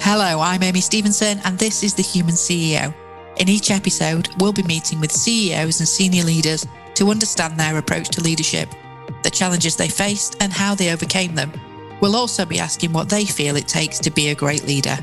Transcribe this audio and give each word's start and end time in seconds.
Hello, 0.00 0.40
I'm 0.40 0.62
Amy 0.62 0.80
Stevenson, 0.80 1.40
and 1.44 1.58
this 1.58 1.82
is 1.82 1.94
The 1.94 2.02
Human 2.02 2.34
CEO. 2.34 2.94
In 3.36 3.48
each 3.48 3.70
episode, 3.70 4.28
we'll 4.38 4.52
be 4.52 4.62
meeting 4.64 5.00
with 5.00 5.12
CEOs 5.12 5.80
and 5.80 5.88
senior 5.88 6.24
leaders 6.24 6.66
to 6.94 7.10
understand 7.10 7.58
their 7.58 7.78
approach 7.78 8.08
to 8.10 8.22
leadership, 8.22 8.68
the 9.22 9.30
challenges 9.30 9.76
they 9.76 9.88
faced, 9.88 10.36
and 10.40 10.52
how 10.52 10.74
they 10.74 10.92
overcame 10.92 11.34
them. 11.34 11.52
We'll 12.00 12.16
also 12.16 12.44
be 12.44 12.58
asking 12.58 12.92
what 12.92 13.08
they 13.08 13.24
feel 13.24 13.56
it 13.56 13.68
takes 13.68 13.98
to 14.00 14.10
be 14.10 14.28
a 14.28 14.34
great 14.34 14.66
leader. 14.66 14.96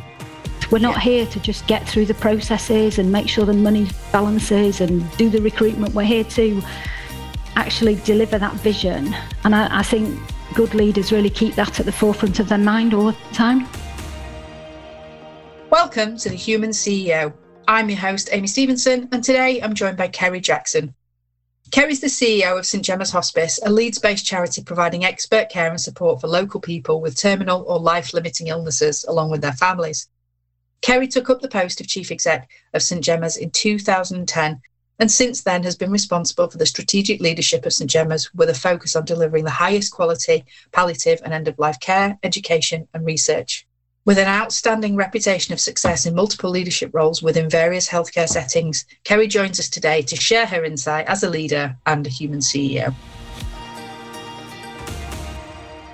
We're 0.71 0.79
not 0.79 1.01
here 1.01 1.25
to 1.25 1.39
just 1.39 1.65
get 1.67 1.87
through 1.87 2.05
the 2.05 2.13
processes 2.13 2.99
and 2.99 3.11
make 3.11 3.29
sure 3.29 3.45
the 3.45 3.53
money 3.53 3.87
balances 4.11 4.81
and 4.81 5.09
do 5.17 5.29
the 5.29 5.41
recruitment. 5.41 5.95
We're 5.95 6.03
here 6.03 6.25
to 6.25 6.61
actually 7.55 7.95
deliver 7.95 8.37
that 8.37 8.53
vision. 8.55 9.15
And 9.43 9.55
I, 9.55 9.79
I 9.79 9.83
think 9.83 10.19
good 10.53 10.73
leaders 10.73 11.11
really 11.11 11.29
keep 11.29 11.55
that 11.55 11.79
at 11.79 11.85
the 11.85 11.91
forefront 11.91 12.39
of 12.39 12.49
their 12.49 12.57
mind 12.57 12.93
all 12.93 13.11
the 13.11 13.17
time. 13.33 13.67
Welcome 15.89 16.17
to 16.17 16.29
the 16.29 16.35
Human 16.35 16.69
CEO. 16.69 17.33
I'm 17.67 17.89
your 17.89 17.97
host, 17.97 18.29
Amy 18.31 18.45
Stevenson, 18.45 19.09
and 19.11 19.23
today 19.23 19.59
I'm 19.59 19.73
joined 19.73 19.97
by 19.97 20.07
Kerry 20.07 20.39
Jackson. 20.39 20.93
Kerry's 21.71 21.99
the 21.99 22.05
CEO 22.05 22.59
of 22.59 22.67
St 22.67 22.85
Gemma's 22.85 23.09
Hospice, 23.09 23.59
a 23.65 23.71
Leeds 23.71 23.97
based 23.97 24.23
charity 24.23 24.63
providing 24.63 25.03
expert 25.03 25.49
care 25.49 25.67
and 25.67 25.81
support 25.81 26.21
for 26.21 26.27
local 26.27 26.61
people 26.61 27.01
with 27.01 27.19
terminal 27.19 27.63
or 27.67 27.79
life 27.79 28.13
limiting 28.13 28.45
illnesses, 28.45 29.03
along 29.05 29.31
with 29.31 29.41
their 29.41 29.53
families. 29.53 30.07
Kerry 30.81 31.07
took 31.07 31.27
up 31.27 31.41
the 31.41 31.47
post 31.47 31.81
of 31.81 31.87
Chief 31.87 32.11
Exec 32.11 32.47
of 32.75 32.83
St 32.83 33.03
Gemma's 33.03 33.35
in 33.35 33.49
2010 33.49 34.61
and 34.99 35.11
since 35.11 35.41
then 35.41 35.63
has 35.63 35.75
been 35.75 35.91
responsible 35.91 36.51
for 36.51 36.59
the 36.59 36.67
strategic 36.67 37.19
leadership 37.19 37.65
of 37.65 37.73
St 37.73 37.89
Gemma's 37.89 38.31
with 38.35 38.51
a 38.51 38.53
focus 38.53 38.95
on 38.95 39.05
delivering 39.05 39.43
the 39.43 39.49
highest 39.49 39.91
quality 39.91 40.45
palliative 40.71 41.19
and 41.23 41.33
end 41.33 41.47
of 41.47 41.57
life 41.57 41.79
care, 41.79 42.19
education, 42.21 42.87
and 42.93 43.07
research. 43.07 43.65
With 44.09 44.17
an 44.17 44.27
outstanding 44.27 44.95
reputation 44.95 45.53
of 45.53 45.59
success 45.59 46.07
in 46.07 46.15
multiple 46.15 46.49
leadership 46.49 46.89
roles 46.95 47.21
within 47.21 47.47
various 47.47 47.87
healthcare 47.87 48.27
settings, 48.27 48.87
Kerry 49.03 49.27
joins 49.27 49.59
us 49.59 49.69
today 49.69 50.01
to 50.01 50.15
share 50.15 50.47
her 50.47 50.65
insight 50.65 51.05
as 51.05 51.21
a 51.21 51.29
leader 51.29 51.77
and 51.85 52.07
a 52.07 52.09
human 52.09 52.39
CEO. 52.39 52.91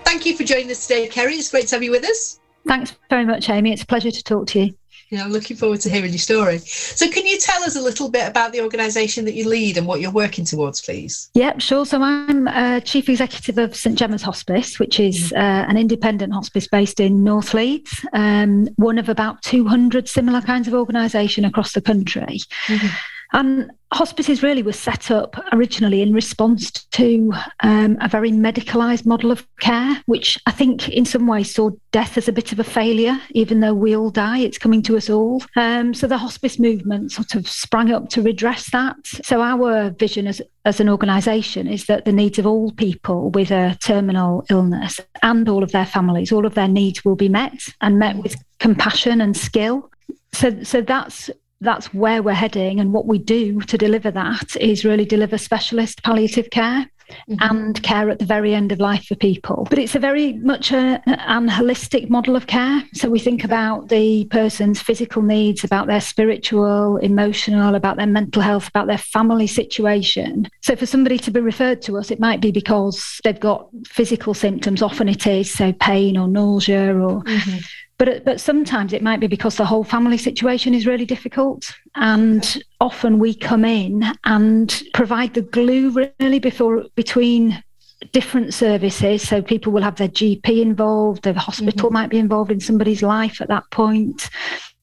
Thank 0.06 0.25
you 0.25 0.38
for 0.38 0.45
joining 0.45 0.72
us 0.72 0.88
today, 0.88 1.09
Kerry. 1.09 1.34
It's 1.34 1.52
great 1.52 1.67
to 1.67 1.75
have 1.75 1.84
you 1.84 1.92
with 1.92 2.06
us. 2.06 2.40
Thanks 2.66 2.95
very 3.09 3.25
much, 3.25 3.50
Amy. 3.50 3.73
It's 3.73 3.84
a 3.84 3.86
pleasure 3.86 4.12
to 4.12 4.23
talk 4.23 4.47
to 4.47 4.62
you. 4.62 4.73
Yeah, 5.16 5.24
I'm 5.24 5.32
looking 5.32 5.56
forward 5.56 5.80
to 5.82 5.90
hearing 5.90 6.12
your 6.12 6.20
story. 6.20 6.60
So, 6.60 7.10
can 7.10 7.26
you 7.26 7.40
tell 7.40 7.64
us 7.64 7.76
a 7.76 7.82
little 7.82 8.10
bit 8.10 8.28
about 8.28 8.52
the 8.52 8.62
organisation 8.62 9.24
that 9.26 9.34
you 9.34 9.48
lead 9.48 9.78
and 9.78 9.88
what 9.88 10.02
you're 10.02 10.12
working 10.12 10.44
towards, 10.44 10.82
please? 10.82 11.30
Yep, 11.36 11.62
sure. 11.62 11.86
So, 11.86 12.02
I'm 12.02 12.48
uh, 12.50 12.82
Chief 12.82 13.08
Executive 13.08 13.58
of 13.58 13.76
St 13.76 13.98
Gemma's 13.98 14.22
Hospice, 14.22 14.78
which 14.78 15.00
is 15.00 15.32
mm. 15.32 15.38
uh, 15.38 15.70
an 15.70 15.78
independent 15.78 16.34
hospice 16.34 16.68
based 16.68 17.00
in 17.00 17.24
North 17.24 17.54
Leeds, 17.54 18.06
um, 18.12 18.68
one 18.76 18.98
of 18.98 19.08
about 19.08 19.42
200 19.44 20.10
similar 20.10 20.42
kinds 20.42 20.68
of 20.68 20.74
organisation 20.74 21.46
across 21.46 21.72
the 21.72 21.82
country. 21.82 22.40
Mm-hmm. 22.68 22.88
And 23.36 23.69
hospices 23.91 24.41
really 24.41 24.64
were 24.64 24.72
set 24.72 25.11
up 25.11 25.36
originally 25.52 26.02
in 26.02 26.14
response 26.14 26.72
to 26.72 27.33
um, 27.59 27.97
a 28.00 28.08
very 28.08 28.31
medicalised 28.31 29.05
model 29.05 29.30
of 29.30 29.45
care, 29.59 30.02
which 30.05 30.39
I 30.45 30.52
think 30.52 30.88
in 30.88 31.03
some 31.03 31.28
ways 31.28 31.53
saw 31.53 31.72
death 31.91 32.17
as 32.17 32.30
a 32.30 32.31
bit 32.31 32.53
of 32.53 32.59
a 32.61 32.63
failure, 32.63 33.19
even 33.31 33.59
though 33.59 33.73
we 33.73 33.94
all 33.94 34.09
die, 34.09 34.39
it's 34.39 34.58
coming 34.58 34.81
to 34.83 34.95
us 34.95 35.09
all. 35.09 35.44
Um, 35.58 35.94
so 35.94 36.08
the 36.08 36.17
hospice 36.17 36.58
movement 36.59 37.11
sort 37.11 37.36
of 37.36 37.45
sprang 37.45 37.91
up 37.91 38.08
to 38.11 38.22
redress 38.22 38.72
that. 38.72 38.95
So 39.03 39.41
our 39.41 39.89
vision 39.89 40.28
as, 40.28 40.41
as 40.63 40.80
an 40.80 40.88
organisation 40.88 41.67
is 41.67 41.88
that 41.88 42.06
the 42.06 42.13
needs 42.13 42.39
of 42.39 42.47
all 42.47 42.72
people 42.72 43.31
with 43.31 43.52
a 43.52 43.78
terminal 43.81 44.45
illness 44.50 45.02
and 45.23 45.50
all 45.50 45.61
of 45.61 45.73
their 45.73 45.86
families, 45.86 46.31
all 46.31 46.45
of 46.45 46.53
their 46.53 46.69
needs 46.69 47.03
will 47.03 47.17
be 47.17 47.30
met 47.30 47.59
and 47.81 48.00
met 48.00 48.16
with 48.16 48.38
compassion 48.59 49.19
and 49.19 49.36
skill. 49.36 49.91
So, 50.31 50.63
so 50.63 50.81
that's 50.81 51.30
that's 51.61 51.94
where 51.94 52.22
we're 52.22 52.34
heading. 52.34 52.80
And 52.80 52.94
what 52.94 53.07
we 53.07 53.18
do 53.18 53.62
to 53.62 53.78
deliver 53.78 54.12
that 54.12 54.56
is 54.57 54.85
really 54.85 55.06
deliver 55.06 55.38
specialist 55.38 56.03
palliative 56.03 56.50
care. 56.50 56.90
Mm-hmm. 57.30 57.35
and 57.40 57.84
care 57.84 58.09
at 58.09 58.18
the 58.18 58.25
very 58.25 58.56
end 58.56 58.72
of 58.72 58.80
life 58.80 59.06
for 59.06 59.13
people. 59.13 59.68
But 59.69 59.78
it's 59.78 59.94
a 59.94 60.00
very 60.00 60.34
much 60.34 60.72
a, 60.72 61.03
an 61.06 61.47
holistic 61.47 62.09
model 62.09 62.35
of 62.35 62.47
care. 62.47 62.81
So 62.96 63.12
we 63.12 63.19
think 63.19 63.44
about 63.44 63.90
the 63.90 64.25
person's 64.25 64.81
physical 64.81 65.22
needs, 65.22 65.63
about 65.63 65.85
their 65.85 66.02
spiritual, 66.02 66.97
emotional, 66.97 67.75
about 67.75 67.97
their 67.97 68.07
mental 68.07 68.41
health, 68.41 68.68
about 68.69 68.88
their 68.88 68.97
family 68.97 69.46
situation. 69.46 70.50
So 70.63 70.75
for 70.75 70.88
somebody 70.88 71.19
to 71.19 71.30
be 71.30 71.41
referred 71.41 71.84
to 71.84 71.97
us, 72.00 72.09
it 72.09 72.19
might 72.19 72.41
be 72.41 72.50
because 72.51 73.22
they've 73.24 73.40
got 73.40 73.69
physical 73.85 74.34
symptoms. 74.34 74.81
Often 74.81 75.09
it 75.09 75.28
is, 75.28 75.53
so 75.53 75.74
pain 75.74 76.18
or 76.18 76.28
nausea 76.28 76.91
or. 76.96 77.22
Mm-hmm 77.22 77.57
but 77.97 78.25
but 78.25 78.39
sometimes 78.39 78.94
it 78.94 79.01
might 79.01 79.19
be 79.19 79.28
because 79.28 79.56
the 79.56 79.66
whole 79.66 79.83
family 79.83 80.17
situation 80.17 80.73
is 80.73 80.85
really 80.85 81.06
difficult 81.06 81.73
and 81.95 82.61
often 82.79 83.19
we 83.19 83.33
come 83.33 83.66
in 83.66 84.03
and 84.25 84.83
provide 84.94 85.33
the 85.33 85.41
glue 85.41 86.09
really 86.19 86.39
before 86.39 86.85
between 86.95 87.63
different 88.11 88.53
services 88.53 89.28
so 89.28 89.41
people 89.41 89.72
will 89.72 89.81
have 89.81 89.95
their 89.95 90.09
gp 90.09 90.61
involved 90.61 91.23
the 91.23 91.33
hospital 91.33 91.88
mm-hmm. 91.88 91.94
might 91.94 92.09
be 92.09 92.19
involved 92.19 92.51
in 92.51 92.59
somebody's 92.59 93.01
life 93.01 93.41
at 93.41 93.47
that 93.47 93.63
point 93.72 94.29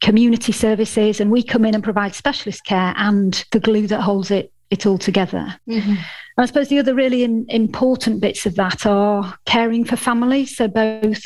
community 0.00 0.50
services 0.50 1.20
and 1.20 1.30
we 1.30 1.42
come 1.42 1.64
in 1.64 1.74
and 1.74 1.84
provide 1.84 2.14
specialist 2.14 2.64
care 2.64 2.94
and 2.96 3.44
the 3.52 3.60
glue 3.60 3.86
that 3.86 4.00
holds 4.00 4.30
it 4.30 4.52
it 4.70 4.86
all 4.86 4.98
together 4.98 5.54
mm-hmm. 5.68 5.94
I 6.38 6.46
suppose 6.46 6.68
the 6.68 6.78
other 6.78 6.94
really 6.94 7.24
in, 7.24 7.46
important 7.48 8.20
bits 8.20 8.46
of 8.46 8.54
that 8.56 8.86
are 8.86 9.38
caring 9.44 9.84
for 9.84 9.96
families. 9.96 10.56
So, 10.56 10.68
both 10.68 11.22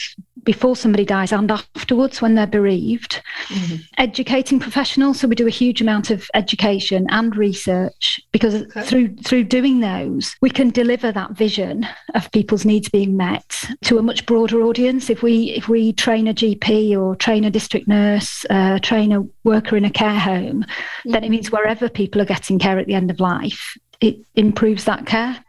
before 0.46 0.76
somebody 0.76 1.04
dies 1.04 1.32
and 1.32 1.50
afterwards 1.50 2.22
when 2.22 2.36
they're 2.36 2.46
bereaved. 2.46 3.20
Mm-hmm. 3.48 3.76
Educating 3.98 4.58
professionals, 4.58 5.20
so 5.20 5.28
we 5.28 5.34
do 5.34 5.46
a 5.46 5.50
huge 5.50 5.82
amount 5.82 6.10
of 6.10 6.30
education 6.34 7.06
and 7.10 7.36
research 7.36 8.20
because 8.32 8.54
okay. 8.54 8.82
through 8.82 9.16
through 9.16 9.44
doing 9.44 9.80
those, 9.80 10.34
we 10.40 10.48
can 10.48 10.70
deliver 10.70 11.12
that 11.12 11.32
vision 11.32 11.86
of 12.14 12.30
people's 12.30 12.64
needs 12.64 12.88
being 12.88 13.16
met 13.16 13.64
to 13.82 13.98
a 13.98 14.02
much 14.02 14.24
broader 14.24 14.62
audience. 14.62 15.10
If 15.10 15.22
we 15.22 15.50
if 15.50 15.68
we 15.68 15.92
train 15.92 16.28
a 16.28 16.34
GP 16.34 16.96
or 16.96 17.16
train 17.16 17.44
a 17.44 17.50
district 17.50 17.88
nurse, 17.88 18.46
uh, 18.48 18.78
train 18.78 19.12
a 19.12 19.24
worker 19.44 19.76
in 19.76 19.84
a 19.84 19.90
care 19.90 20.18
home, 20.18 20.62
mm-hmm. 20.62 21.10
then 21.10 21.24
it 21.24 21.30
means 21.30 21.50
wherever 21.50 21.88
people 21.88 22.22
are 22.22 22.26
getting 22.26 22.58
care 22.58 22.78
at 22.78 22.86
the 22.86 22.94
end 22.94 23.10
of 23.10 23.20
life, 23.20 23.76
it 24.00 24.18
improves 24.34 24.84
that 24.84 25.06
care. 25.06 25.44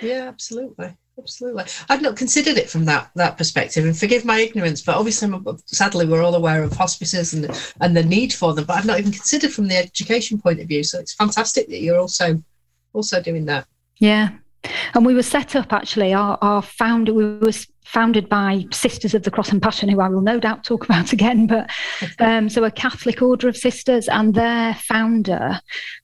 Yeah, 0.00 0.28
absolutely 0.28 0.96
absolutely. 1.18 1.64
I've 1.88 2.02
not 2.02 2.16
considered 2.16 2.56
it 2.56 2.70
from 2.70 2.84
that 2.86 3.10
that 3.16 3.38
perspective, 3.38 3.84
and 3.84 3.96
forgive 3.96 4.24
my 4.24 4.40
ignorance, 4.40 4.82
but 4.82 4.96
obviously, 4.96 5.30
sadly, 5.66 6.06
we're 6.06 6.22
all 6.22 6.34
aware 6.34 6.62
of 6.62 6.72
hospices 6.72 7.34
and 7.34 7.48
and 7.80 7.96
the 7.96 8.02
need 8.02 8.32
for 8.32 8.54
them, 8.54 8.64
but 8.64 8.76
I've 8.76 8.86
not 8.86 8.98
even 8.98 9.12
considered 9.12 9.52
from 9.52 9.68
the 9.68 9.76
education 9.76 10.40
point 10.40 10.60
of 10.60 10.68
view. 10.68 10.82
So 10.82 10.98
it's 10.98 11.14
fantastic 11.14 11.68
that 11.68 11.80
you're 11.80 11.98
also 11.98 12.42
also 12.92 13.22
doing 13.22 13.44
that. 13.46 13.66
Yeah, 13.98 14.30
and 14.94 15.06
we 15.06 15.14
were 15.14 15.22
set 15.22 15.56
up 15.56 15.72
actually. 15.72 16.14
Our 16.14 16.38
our 16.40 16.62
founder 16.62 17.12
we 17.12 17.38
was 17.38 17.66
founded 17.84 18.28
by 18.28 18.64
Sisters 18.72 19.14
of 19.14 19.22
the 19.22 19.30
Cross 19.30 19.52
and 19.52 19.62
Passion, 19.62 19.88
who 19.88 20.00
I 20.00 20.08
will 20.08 20.20
no 20.20 20.38
doubt 20.38 20.64
talk 20.64 20.84
about 20.88 21.12
again. 21.12 21.46
But 21.46 21.70
um, 22.18 22.48
so 22.48 22.64
a 22.64 22.70
Catholic 22.70 23.22
order 23.22 23.48
of 23.48 23.56
sisters, 23.56 24.08
and 24.08 24.34
their 24.34 24.74
founder 24.74 25.60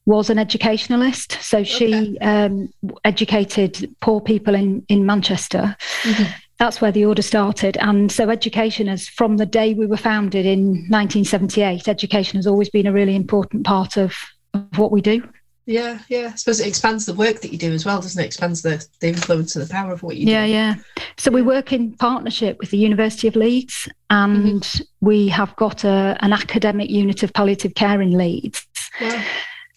was 0.07 0.31
an 0.31 0.39
educationalist. 0.39 1.39
So 1.41 1.65
she 1.65 2.17
okay. 2.17 2.19
um, 2.19 2.73
educated 3.05 3.95
poor 4.01 4.21
people 4.21 4.55
in 4.55 4.85
in 4.89 5.07
Manchester. 5.07 5.77
Mm-hmm. 6.03 6.33
That's 6.59 6.81
where 6.81 6.91
the 6.91 7.05
order 7.05 7.23
started. 7.23 7.77
And 7.81 8.11
so, 8.11 8.31
education 8.31 8.89
has, 8.89 9.09
from 9.09 9.37
the 9.37 9.47
day 9.47 9.75
we 9.75 9.87
were 9.87 9.97
founded 9.97 10.45
in 10.45 10.89
1978, 10.89 11.87
education 11.87 12.37
has 12.37 12.49
always 12.49 12.69
been 12.69 12.87
a 12.87 12.93
really 12.93 13.15
important 13.15 13.65
part 13.65 13.97
of, 13.97 14.17
of 14.55 14.77
what 14.77 14.91
we 14.91 15.01
do. 15.01 15.23
Yeah, 15.69 15.99
yeah. 16.09 16.31
I 16.33 16.37
suppose 16.37 16.61
it 16.61 16.67
expands 16.67 17.05
the 17.05 17.13
work 17.13 17.43
that 17.43 17.53
you 17.53 17.59
do 17.59 17.75
as 17.75 17.85
well, 17.85 18.01
doesn't 18.01 18.23
it? 18.23 18.25
Expands 18.25 18.63
the, 18.63 18.83
the 19.01 19.09
influence 19.09 19.55
and 19.55 19.63
the 19.63 19.71
power 19.71 19.93
of 19.93 20.03
what 20.03 20.17
you 20.17 20.27
yeah, 20.27 20.47
do. 20.47 20.51
Yeah, 20.51 20.75
yeah. 20.75 21.05
So 21.19 21.31
we 21.31 21.43
work 21.43 21.75
in 21.75 21.93
partnership 21.93 22.59
with 22.59 22.71
the 22.71 22.79
University 22.79 23.29
of 23.29 23.37
Leeds, 23.37 23.87
and 24.09 24.63
mm-hmm. 24.63 24.85
we 25.07 25.29
have 25.29 25.55
got 25.57 25.85
a, 25.85 26.17
an 26.21 26.33
academic 26.33 26.89
unit 26.89 27.23
of 27.23 27.35
palliative 27.35 27.75
care 27.75 28.01
in 28.01 28.17
Leeds. 28.17 28.67
Wow. 28.99 29.23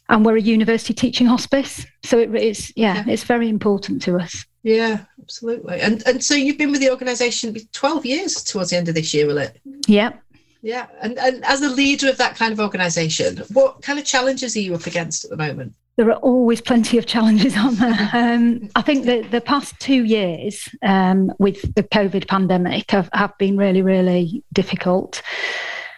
And 0.07 0.25
we're 0.25 0.38
a 0.38 0.41
university 0.41 0.93
teaching 0.93 1.27
hospice, 1.27 1.85
so 2.03 2.19
it 2.19 2.33
is 2.35 2.71
yeah, 2.77 3.03
yeah, 3.05 3.11
it's 3.11 3.25
very 3.25 3.49
important 3.49 4.01
to 4.03 4.17
us. 4.17 4.45
Yeah, 4.63 5.03
absolutely. 5.21 5.81
And 5.81 6.03
and 6.07 6.23
so 6.23 6.35
you've 6.35 6.57
been 6.57 6.71
with 6.71 6.79
the 6.79 6.89
organisation 6.89 7.53
twelve 7.73 8.05
years 8.05 8.43
towards 8.43 8.69
the 8.69 8.77
end 8.77 8.88
of 8.88 8.95
this 8.95 9.13
year, 9.13 9.27
will 9.27 9.39
it? 9.39 9.59
Yeah, 9.88 10.13
yeah, 10.61 10.88
and, 11.01 11.17
and 11.17 11.43
as 11.43 11.61
a 11.61 11.69
leader 11.69 12.07
of 12.09 12.17
that 12.17 12.35
kind 12.35 12.53
of 12.53 12.61
organisation, 12.61 13.43
what 13.51 13.81
kind 13.81 13.99
of 13.99 14.05
challenges 14.05 14.55
are 14.55 14.59
you 14.59 14.73
up 14.75 14.85
against 14.85 15.25
at 15.25 15.31
the 15.31 15.38
moment? 15.38 15.73
There 15.97 16.09
are 16.09 16.17
always 16.19 16.61
plenty 16.61 16.97
of 16.97 17.05
challenges, 17.05 17.55
aren't 17.57 17.79
there? 17.79 18.09
Um, 18.13 18.69
I 18.75 18.81
think 18.81 19.05
that 19.05 19.31
the 19.31 19.41
past 19.41 19.79
two 19.79 20.03
years 20.03 20.69
um, 20.81 21.31
with 21.38 21.61
the 21.75 21.83
COVID 21.83 22.27
pandemic 22.27 22.91
have, 22.91 23.09
have 23.13 23.38
been 23.38 23.57
really, 23.57 23.81
really 23.81 24.43
difficult. 24.53 25.21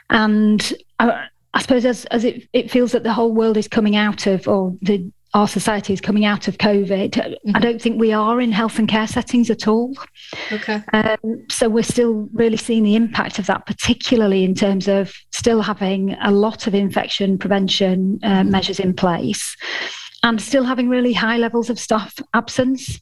And 0.10 0.74
I, 1.00 1.28
I 1.54 1.62
suppose 1.62 1.86
as, 1.86 2.06
as 2.06 2.24
it, 2.24 2.48
it 2.54 2.72
feels 2.72 2.92
that 2.94 3.04
the 3.04 3.14
whole 3.14 3.34
world 3.34 3.58
is 3.58 3.68
coming 3.68 3.96
out 3.96 4.26
of, 4.26 4.48
or 4.48 4.76
the 4.82 5.12
our 5.34 5.48
society 5.48 5.94
is 5.94 6.02
coming 6.02 6.26
out 6.26 6.48
of 6.48 6.58
COVID. 6.58 7.12
Mm-hmm. 7.12 7.56
I 7.56 7.60
don't 7.60 7.82
think 7.82 8.00
we 8.00 8.14
are 8.14 8.40
in 8.40 8.52
health 8.52 8.78
and 8.78 8.88
care 8.88 9.08
settings 9.08 9.50
at 9.50 9.68
all. 9.68 9.94
Okay. 10.52 10.82
Um, 10.94 11.46
so 11.50 11.70
we're 11.70 11.84
still 11.84 12.30
really 12.34 12.58
seeing 12.58 12.84
the 12.84 12.96
impact 12.96 13.40
of 13.40 13.48
that, 13.48 13.66
particularly 13.66 14.44
in 14.44 14.54
terms 14.54 14.88
of 14.88 15.14
still 15.32 15.62
having 15.62 16.14
a 16.22 16.32
lot 16.32 16.68
of 16.68 16.76
infection 16.76 17.38
prevention 17.38 18.20
uh, 18.24 18.28
mm-hmm. 18.28 18.52
measures 18.52 18.80
in 18.80 18.94
place 18.94 19.56
and 20.22 20.42
still 20.42 20.64
having 20.64 20.88
really 20.88 21.14
high 21.14 21.38
levels 21.38 21.70
of 21.70 21.80
staff 21.80 22.16
absence. 22.34 23.02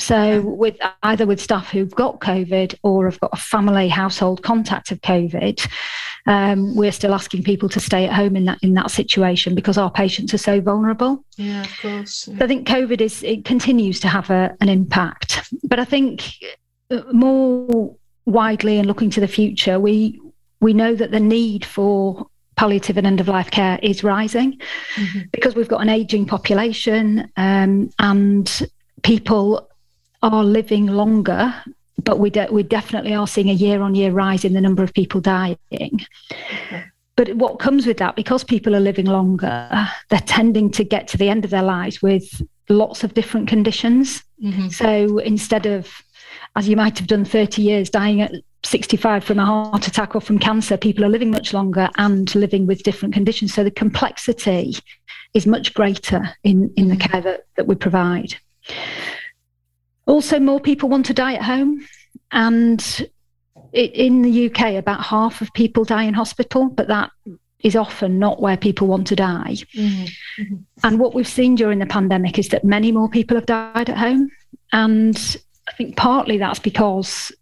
So, 0.00 0.42
with 0.42 0.76
either 1.02 1.26
with 1.26 1.40
staff 1.40 1.70
who've 1.70 1.94
got 1.94 2.20
COVID 2.20 2.76
or 2.82 3.06
have 3.06 3.18
got 3.18 3.30
a 3.32 3.36
family 3.36 3.88
household 3.88 4.42
contact 4.42 4.92
of 4.92 5.00
COVID, 5.00 5.68
um, 6.26 6.76
we're 6.76 6.92
still 6.92 7.14
asking 7.14 7.42
people 7.42 7.68
to 7.70 7.80
stay 7.80 8.06
at 8.06 8.12
home 8.12 8.36
in 8.36 8.44
that 8.44 8.58
in 8.62 8.74
that 8.74 8.90
situation 8.90 9.54
because 9.54 9.76
our 9.76 9.90
patients 9.90 10.32
are 10.32 10.38
so 10.38 10.60
vulnerable. 10.60 11.24
Yeah, 11.36 11.62
of 11.62 11.80
course. 11.80 12.28
Yeah. 12.28 12.44
I 12.44 12.46
think 12.46 12.68
COVID 12.68 13.00
is 13.00 13.22
it 13.24 13.44
continues 13.44 13.98
to 14.00 14.08
have 14.08 14.30
a, 14.30 14.56
an 14.60 14.68
impact, 14.68 15.52
but 15.64 15.80
I 15.80 15.84
think 15.84 16.32
uh, 16.90 17.02
more 17.12 17.96
widely 18.24 18.78
and 18.78 18.86
looking 18.86 19.10
to 19.10 19.20
the 19.20 19.28
future, 19.28 19.80
we 19.80 20.20
we 20.60 20.72
know 20.72 20.94
that 20.94 21.10
the 21.10 21.20
need 21.20 21.64
for 21.64 22.28
palliative 22.56 22.96
and 22.98 23.06
end 23.06 23.20
of 23.20 23.28
life 23.28 23.50
care 23.50 23.78
is 23.82 24.02
rising 24.02 24.60
mm-hmm. 24.96 25.20
because 25.32 25.54
we've 25.54 25.68
got 25.68 25.80
an 25.80 25.88
aging 25.88 26.26
population 26.26 27.30
um, 27.36 27.88
and 28.00 28.68
people 29.02 29.67
are 30.22 30.44
living 30.44 30.86
longer, 30.86 31.54
but 32.02 32.18
we, 32.18 32.30
de- 32.30 32.48
we 32.50 32.62
definitely 32.62 33.14
are 33.14 33.26
seeing 33.26 33.50
a 33.50 33.54
year 33.54 33.82
on 33.82 33.94
year 33.94 34.10
rise 34.10 34.44
in 34.44 34.54
the 34.54 34.60
number 34.60 34.82
of 34.82 34.92
people 34.92 35.20
dying. 35.20 35.58
Okay. 35.72 36.84
But 37.16 37.34
what 37.34 37.58
comes 37.58 37.84
with 37.84 37.98
that, 37.98 38.14
because 38.14 38.44
people 38.44 38.76
are 38.76 38.80
living 38.80 39.06
longer, 39.06 39.88
they're 40.08 40.20
tending 40.20 40.70
to 40.70 40.84
get 40.84 41.08
to 41.08 41.16
the 41.16 41.28
end 41.28 41.44
of 41.44 41.50
their 41.50 41.64
lives 41.64 42.00
with 42.00 42.42
lots 42.68 43.02
of 43.02 43.14
different 43.14 43.48
conditions. 43.48 44.22
Mm-hmm. 44.42 44.68
So 44.68 45.18
instead 45.18 45.66
of, 45.66 45.90
as 46.54 46.68
you 46.68 46.76
might 46.76 46.96
have 46.98 47.08
done 47.08 47.24
30 47.24 47.60
years, 47.60 47.90
dying 47.90 48.20
at 48.20 48.32
65 48.64 49.24
from 49.24 49.40
a 49.40 49.44
heart 49.44 49.88
attack 49.88 50.14
or 50.14 50.20
from 50.20 50.38
cancer, 50.38 50.76
people 50.76 51.04
are 51.04 51.08
living 51.08 51.30
much 51.32 51.52
longer 51.52 51.88
and 51.96 52.32
living 52.36 52.66
with 52.66 52.84
different 52.84 53.14
conditions. 53.14 53.52
So 53.52 53.64
the 53.64 53.70
complexity 53.72 54.76
is 55.34 55.46
much 55.46 55.74
greater 55.74 56.36
in, 56.44 56.72
in 56.76 56.88
the 56.88 56.94
mm-hmm. 56.94 57.10
care 57.10 57.20
that, 57.20 57.46
that 57.56 57.66
we 57.66 57.74
provide. 57.74 58.36
Also, 60.08 60.40
more 60.40 60.58
people 60.58 60.88
want 60.88 61.06
to 61.06 61.14
die 61.14 61.34
at 61.34 61.42
home. 61.42 61.86
And 62.32 62.80
it, 63.72 63.92
in 63.92 64.22
the 64.22 64.50
UK, 64.50 64.74
about 64.74 65.04
half 65.04 65.40
of 65.40 65.52
people 65.52 65.84
die 65.84 66.04
in 66.04 66.14
hospital, 66.14 66.68
but 66.68 66.88
that 66.88 67.10
is 67.60 67.76
often 67.76 68.18
not 68.18 68.40
where 68.40 68.56
people 68.56 68.86
want 68.86 69.06
to 69.08 69.16
die. 69.16 69.56
Mm-hmm. 69.74 70.04
Mm-hmm. 70.42 70.56
And 70.84 70.98
what 70.98 71.14
we've 71.14 71.28
seen 71.28 71.54
during 71.54 71.78
the 71.78 71.86
pandemic 71.86 72.38
is 72.38 72.48
that 72.48 72.64
many 72.64 72.92
more 72.92 73.08
people 73.08 73.36
have 73.36 73.46
died 73.46 73.90
at 73.90 73.98
home. 73.98 74.30
And 74.72 75.36
I 75.68 75.72
think 75.72 75.96
partly 75.96 76.38
that's 76.38 76.60
because 76.60 77.32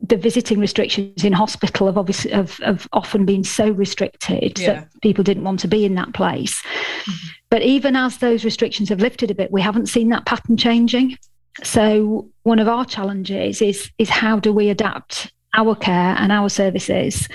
the 0.00 0.16
visiting 0.16 0.60
restrictions 0.60 1.24
in 1.24 1.32
hospital 1.32 1.86
have 1.86 1.98
obviously 1.98 2.30
have, 2.30 2.58
have 2.58 2.86
often 2.92 3.24
been 3.24 3.42
so 3.42 3.70
restricted 3.70 4.58
yeah. 4.58 4.74
that 4.74 4.88
people 5.02 5.24
didn't 5.24 5.44
want 5.44 5.58
to 5.60 5.68
be 5.68 5.84
in 5.84 5.94
that 5.96 6.14
place. 6.14 6.62
Mm-hmm. 6.62 7.26
But 7.50 7.62
even 7.62 7.96
as 7.96 8.18
those 8.18 8.44
restrictions 8.44 8.88
have 8.88 9.00
lifted 9.00 9.30
a 9.30 9.34
bit, 9.34 9.50
we 9.50 9.62
haven't 9.62 9.86
seen 9.86 10.10
that 10.10 10.26
pattern 10.26 10.56
changing. 10.56 11.16
So 11.62 12.30
one 12.42 12.58
of 12.58 12.68
our 12.68 12.84
challenges 12.84 13.62
is 13.62 13.90
is 13.98 14.10
how 14.10 14.38
do 14.38 14.52
we 14.52 14.68
adapt 14.68 15.32
our 15.54 15.74
care 15.74 16.14
and 16.18 16.30
our 16.30 16.48
services 16.48 17.28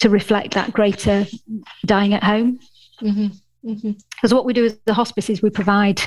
to 0.00 0.10
reflect 0.10 0.54
that 0.54 0.72
greater 0.72 1.26
dying 1.86 2.14
at 2.14 2.22
home? 2.22 2.60
Because 3.00 3.16
mm-hmm. 3.16 3.68
mm-hmm. 3.68 4.34
what 4.34 4.44
we 4.44 4.52
do 4.52 4.66
as 4.66 4.78
the 4.84 4.94
hospice 4.94 5.30
is 5.30 5.42
we 5.42 5.50
provide, 5.50 6.00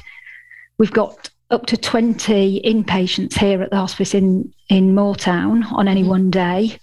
we've 0.78 0.92
got 0.92 1.30
up 1.50 1.66
to 1.66 1.78
20 1.78 2.62
inpatients 2.62 3.38
here 3.38 3.62
at 3.62 3.70
the 3.70 3.78
hospice 3.78 4.14
in, 4.14 4.54
in 4.70 4.94
Moortown 4.94 5.64
on 5.72 5.88
any 5.88 6.02
mm-hmm. 6.02 6.10
one 6.10 6.30
day. 6.30 6.78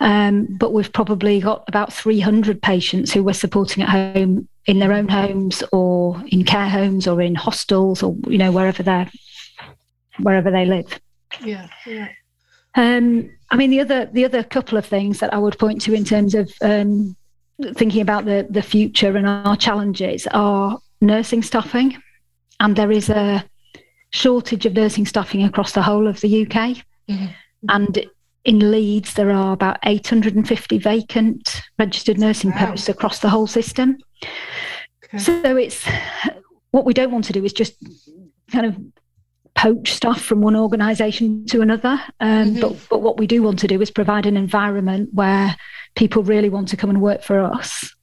Um, 0.00 0.46
but 0.58 0.72
we've 0.72 0.92
probably 0.92 1.40
got 1.40 1.64
about 1.68 1.92
300 1.92 2.62
patients 2.62 3.12
who 3.12 3.22
we're 3.22 3.34
supporting 3.34 3.82
at 3.82 3.90
home 3.90 4.48
in 4.64 4.78
their 4.78 4.92
own 4.92 5.08
homes 5.08 5.62
or 5.70 6.22
in 6.28 6.44
care 6.44 6.68
homes 6.68 7.06
or 7.06 7.20
in 7.20 7.34
hostels 7.34 8.02
or, 8.02 8.16
you 8.26 8.38
know, 8.38 8.50
wherever 8.50 8.82
they're 8.82 9.10
wherever 10.20 10.50
they 10.50 10.66
live. 10.66 11.00
Yeah, 11.42 11.68
yeah. 11.86 12.08
Um, 12.74 13.30
I 13.50 13.56
mean, 13.56 13.70
the 13.70 13.80
other 13.80 14.06
the 14.06 14.24
other 14.24 14.42
couple 14.42 14.76
of 14.76 14.84
things 14.84 15.20
that 15.20 15.32
I 15.32 15.38
would 15.38 15.58
point 15.58 15.80
to 15.82 15.94
in 15.94 16.04
terms 16.04 16.34
of 16.34 16.52
um, 16.60 17.16
thinking 17.74 18.02
about 18.02 18.24
the 18.24 18.46
the 18.50 18.62
future 18.62 19.16
and 19.16 19.26
our 19.26 19.56
challenges 19.56 20.26
are 20.32 20.78
nursing 21.00 21.42
staffing, 21.42 21.96
and 22.60 22.76
there 22.76 22.92
is 22.92 23.08
a 23.08 23.44
shortage 24.10 24.66
of 24.66 24.74
nursing 24.74 25.06
staffing 25.06 25.42
across 25.42 25.72
the 25.72 25.82
whole 25.82 26.06
of 26.06 26.20
the 26.20 26.42
UK, 26.42 26.84
mm-hmm. 27.08 27.26
and 27.68 28.06
in 28.44 28.70
Leeds 28.70 29.14
there 29.14 29.30
are 29.30 29.52
about 29.52 29.78
850 29.84 30.78
vacant 30.78 31.62
registered 31.78 32.18
nursing 32.18 32.50
wow. 32.52 32.66
posts 32.66 32.88
across 32.88 33.18
the 33.18 33.28
whole 33.28 33.48
system. 33.48 33.98
Okay. 35.04 35.18
So 35.18 35.56
it's 35.56 35.84
what 36.70 36.84
we 36.84 36.94
don't 36.94 37.10
want 37.10 37.24
to 37.24 37.32
do 37.32 37.44
is 37.44 37.52
just 37.52 37.74
kind 38.52 38.66
of 38.66 38.76
poach 39.56 39.92
stuff 39.92 40.20
from 40.20 40.42
one 40.42 40.54
organisation 40.54 41.46
to 41.46 41.62
another. 41.62 41.98
Um, 42.20 42.54
mm-hmm. 42.54 42.60
But 42.60 42.76
but 42.88 43.02
what 43.02 43.18
we 43.18 43.26
do 43.26 43.42
want 43.42 43.58
to 43.60 43.66
do 43.66 43.80
is 43.82 43.90
provide 43.90 44.26
an 44.26 44.36
environment 44.36 45.10
where 45.12 45.56
people 45.96 46.22
really 46.22 46.50
want 46.50 46.68
to 46.68 46.76
come 46.76 46.90
and 46.90 47.00
work 47.00 47.22
for 47.22 47.40
us, 47.40 47.94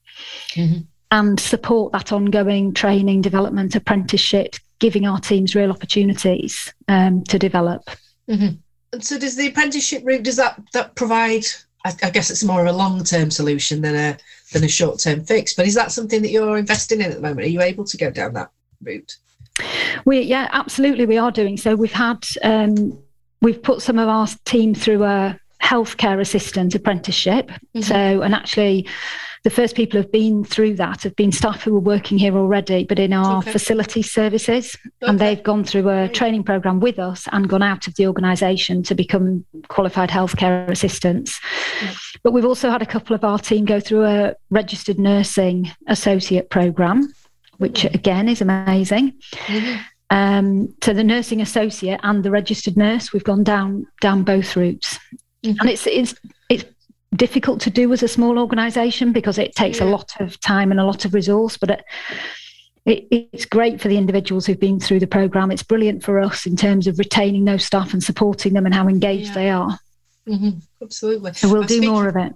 mm-hmm. 0.50 0.80
and 1.10 1.40
support 1.40 1.92
that 1.92 2.12
ongoing 2.12 2.74
training, 2.74 3.22
development, 3.22 3.74
apprenticeship, 3.74 4.56
giving 4.80 5.06
our 5.06 5.20
teams 5.20 5.54
real 5.54 5.70
opportunities 5.70 6.72
um, 6.88 7.24
to 7.24 7.38
develop. 7.38 7.88
Mm-hmm. 8.28 9.00
So 9.00 9.18
does 9.18 9.36
the 9.36 9.48
apprenticeship 9.48 10.02
route 10.04 10.24
does 10.24 10.36
that 10.36 10.60
that 10.72 10.94
provide? 10.94 11.44
I, 11.86 11.94
I 12.02 12.10
guess 12.10 12.30
it's 12.30 12.44
more 12.44 12.62
of 12.62 12.66
a 12.66 12.76
long 12.76 13.04
term 13.04 13.30
solution 13.30 13.80
than 13.80 13.94
a 13.94 14.18
than 14.52 14.64
a 14.64 14.68
short 14.68 14.98
term 14.98 15.24
fix. 15.24 15.54
But 15.54 15.66
is 15.66 15.74
that 15.74 15.92
something 15.92 16.20
that 16.22 16.30
you're 16.30 16.58
investing 16.58 17.00
in 17.00 17.10
at 17.10 17.14
the 17.14 17.20
moment? 17.20 17.46
Are 17.46 17.50
you 17.50 17.62
able 17.62 17.84
to 17.84 17.96
go 17.96 18.10
down 18.10 18.34
that 18.34 18.50
route? 18.82 19.16
We 20.04 20.20
yeah, 20.20 20.48
absolutely, 20.52 21.06
we 21.06 21.18
are 21.18 21.30
doing 21.30 21.56
so. 21.56 21.76
We've 21.76 21.92
had 21.92 22.24
um, 22.42 22.98
we've 23.40 23.62
put 23.62 23.82
some 23.82 23.98
of 23.98 24.08
our 24.08 24.26
team 24.44 24.74
through 24.74 25.04
a 25.04 25.38
healthcare 25.62 26.20
assistant 26.20 26.74
apprenticeship. 26.74 27.48
Mm-hmm. 27.48 27.82
So 27.82 28.22
and 28.22 28.34
actually. 28.34 28.86
The 29.44 29.50
first 29.50 29.76
people 29.76 30.00
who've 30.00 30.10
been 30.10 30.42
through 30.42 30.76
that 30.76 31.02
have 31.02 31.14
been 31.16 31.30
staff 31.30 31.64
who 31.64 31.74
were 31.74 31.78
working 31.78 32.16
here 32.16 32.34
already, 32.34 32.84
but 32.84 32.98
in 32.98 33.12
our 33.12 33.40
okay. 33.40 33.52
facility 33.52 34.00
services. 34.00 34.74
Okay. 34.86 34.90
And 35.02 35.18
they've 35.18 35.42
gone 35.42 35.64
through 35.64 35.86
a 35.90 36.08
training 36.08 36.44
program 36.44 36.80
with 36.80 36.98
us 36.98 37.28
and 37.30 37.46
gone 37.46 37.62
out 37.62 37.86
of 37.86 37.94
the 37.96 38.06
organisation 38.06 38.82
to 38.84 38.94
become 38.94 39.44
qualified 39.68 40.08
healthcare 40.08 40.66
assistants. 40.70 41.42
But 42.22 42.32
we've 42.32 42.46
also 42.46 42.70
had 42.70 42.80
a 42.80 42.86
couple 42.86 43.14
of 43.14 43.22
our 43.22 43.38
team 43.38 43.66
go 43.66 43.80
through 43.80 44.06
a 44.06 44.34
registered 44.48 44.98
nursing 44.98 45.70
associate 45.88 46.48
program 46.48 47.12
which 47.64 47.86
again 47.86 48.28
is 48.28 48.42
amazing. 48.42 49.14
Mm-hmm. 49.46 49.80
Um, 50.10 50.74
so 50.82 50.92
the 50.92 51.02
nursing 51.02 51.40
associate 51.40 51.98
and 52.02 52.22
the 52.22 52.30
registered 52.30 52.76
nurse, 52.76 53.10
we've 53.10 53.24
gone 53.24 53.42
down 53.42 53.86
down 54.02 54.22
both 54.22 54.54
routes, 54.54 54.98
mm-hmm. 55.42 55.58
and 55.60 55.70
it's 55.70 55.86
it's 55.86 56.14
it's 56.50 56.64
difficult 57.16 57.62
to 57.62 57.70
do 57.70 57.90
as 57.94 58.02
a 58.02 58.08
small 58.08 58.38
organisation 58.38 59.12
because 59.12 59.38
it 59.38 59.54
takes 59.54 59.78
yeah. 59.80 59.86
a 59.86 59.88
lot 59.88 60.12
of 60.20 60.38
time 60.40 60.70
and 60.70 60.78
a 60.78 60.84
lot 60.84 61.04
of 61.06 61.14
resource, 61.14 61.56
but. 61.56 61.70
It, 61.70 61.84
it, 62.86 63.30
it's 63.32 63.46
great 63.46 63.80
for 63.80 63.88
the 63.88 63.96
individuals 63.96 64.44
who've 64.44 64.60
been 64.60 64.78
through 64.78 65.00
the 65.00 65.06
program. 65.06 65.50
It's 65.50 65.62
brilliant 65.62 66.04
for 66.04 66.20
us 66.20 66.44
in 66.44 66.54
terms 66.54 66.86
of 66.86 66.98
retaining 66.98 67.46
those 67.46 67.64
staff 67.64 67.94
and 67.94 68.04
supporting 68.04 68.52
them 68.52 68.66
and 68.66 68.74
how 68.74 68.88
engaged 68.88 69.28
yeah. 69.28 69.34
they 69.34 69.48
are. 69.48 69.78
Mm-hmm. 70.28 70.58
Absolutely. 70.82 71.32
So 71.32 71.50
we'll 71.50 71.62
do 71.62 71.80
more 71.80 72.08
of 72.08 72.16
it. 72.16 72.34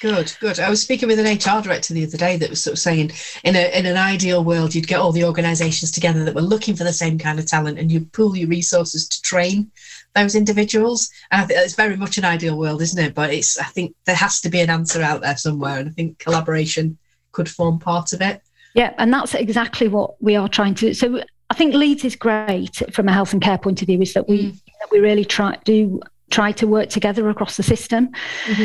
Good, 0.00 0.36
good. 0.40 0.60
I 0.60 0.68
was 0.68 0.82
speaking 0.82 1.08
with 1.08 1.18
an 1.18 1.26
HR 1.26 1.62
director 1.62 1.94
the 1.94 2.04
other 2.04 2.18
day 2.18 2.36
that 2.36 2.50
was 2.50 2.62
sort 2.62 2.74
of 2.74 2.78
saying, 2.78 3.12
in 3.44 3.56
a 3.56 3.78
in 3.78 3.86
an 3.86 3.96
ideal 3.96 4.44
world, 4.44 4.74
you'd 4.74 4.88
get 4.88 5.00
all 5.00 5.12
the 5.12 5.24
organisations 5.24 5.90
together 5.90 6.22
that 6.24 6.34
were 6.34 6.42
looking 6.42 6.76
for 6.76 6.84
the 6.84 6.92
same 6.92 7.18
kind 7.18 7.38
of 7.38 7.46
talent, 7.46 7.78
and 7.78 7.90
you 7.90 8.00
pool 8.00 8.36
your 8.36 8.48
resources 8.48 9.08
to 9.08 9.22
train 9.22 9.70
those 10.14 10.34
individuals. 10.34 11.10
And 11.30 11.40
I 11.40 11.44
think 11.46 11.60
it's 11.60 11.74
very 11.74 11.96
much 11.96 12.18
an 12.18 12.26
ideal 12.26 12.58
world, 12.58 12.82
isn't 12.82 13.02
it? 13.02 13.14
But 13.14 13.32
it's 13.32 13.58
I 13.58 13.64
think 13.64 13.94
there 14.04 14.14
has 14.14 14.40
to 14.42 14.50
be 14.50 14.60
an 14.60 14.68
answer 14.68 15.00
out 15.00 15.22
there 15.22 15.36
somewhere, 15.36 15.78
and 15.78 15.88
I 15.88 15.92
think 15.92 16.18
collaboration 16.18 16.98
could 17.32 17.48
form 17.48 17.78
part 17.78 18.12
of 18.12 18.20
it. 18.20 18.42
Yeah, 18.74 18.92
and 18.98 19.12
that's 19.12 19.34
exactly 19.34 19.88
what 19.88 20.22
we 20.22 20.36
are 20.36 20.48
trying 20.48 20.74
to. 20.74 20.88
do. 20.88 20.94
So 20.94 21.22
I 21.48 21.54
think 21.54 21.74
Leeds 21.74 22.04
is 22.04 22.16
great 22.16 22.82
from 22.92 23.08
a 23.08 23.12
health 23.14 23.32
and 23.32 23.40
care 23.40 23.56
point 23.56 23.80
of 23.80 23.86
view. 23.86 24.02
Is 24.02 24.12
that 24.12 24.28
we 24.28 24.52
mm. 24.52 24.52
that 24.52 24.90
we 24.90 24.98
really 24.98 25.24
try 25.24 25.56
do 25.64 26.02
try 26.28 26.52
to 26.52 26.66
work 26.66 26.90
together 26.90 27.30
across 27.30 27.56
the 27.56 27.62
system. 27.62 28.08
Mm-hmm 28.44 28.64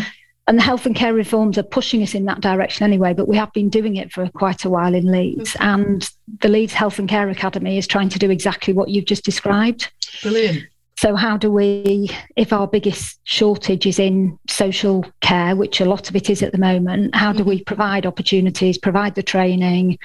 and 0.52 0.60
the 0.60 0.64
health 0.64 0.86
and 0.86 0.94
care 0.94 1.14
reforms 1.14 1.58
are 1.58 1.64
pushing 1.64 2.04
us 2.04 2.14
in 2.14 2.26
that 2.26 2.42
direction 2.42 2.84
anyway, 2.84 3.14
but 3.14 3.26
we 3.26 3.38
have 3.38 3.54
been 3.54 3.70
doing 3.70 3.96
it 3.96 4.12
for 4.12 4.28
quite 4.32 4.66
a 4.66 4.70
while 4.70 4.94
in 4.94 5.10
Leeds. 5.10 5.56
Okay. 5.56 5.64
And 5.64 6.10
the 6.42 6.50
Leeds 6.50 6.74
Health 6.74 7.00
and 7.00 7.08
Care 7.08 7.30
Academy 7.30 7.78
is 7.78 7.88
trying 7.88 8.10
to 8.10 8.20
do 8.20 8.30
exactly 8.30 8.74
what 8.74 8.90
you've 8.90 9.06
just 9.06 9.24
described. 9.24 9.90
Brilliant. 10.22 10.66
So, 10.98 11.16
how 11.16 11.38
do 11.38 11.50
we, 11.50 12.10
if 12.36 12.52
our 12.52 12.68
biggest 12.68 13.22
shortage 13.24 13.86
is 13.86 13.98
in 13.98 14.38
social 14.50 15.06
care, 15.22 15.56
which 15.56 15.80
a 15.80 15.86
lot 15.86 16.10
of 16.10 16.18
it 16.18 16.30
is 16.30 16.44
at 16.44 16.52
the 16.52 16.58
moment, 16.58 17.16
how 17.16 17.32
do 17.32 17.46
we 17.46 17.56
mm-hmm. 17.56 17.64
provide 17.64 18.06
opportunities, 18.06 18.78
provide 18.78 19.16
the 19.16 19.24
training, 19.24 20.00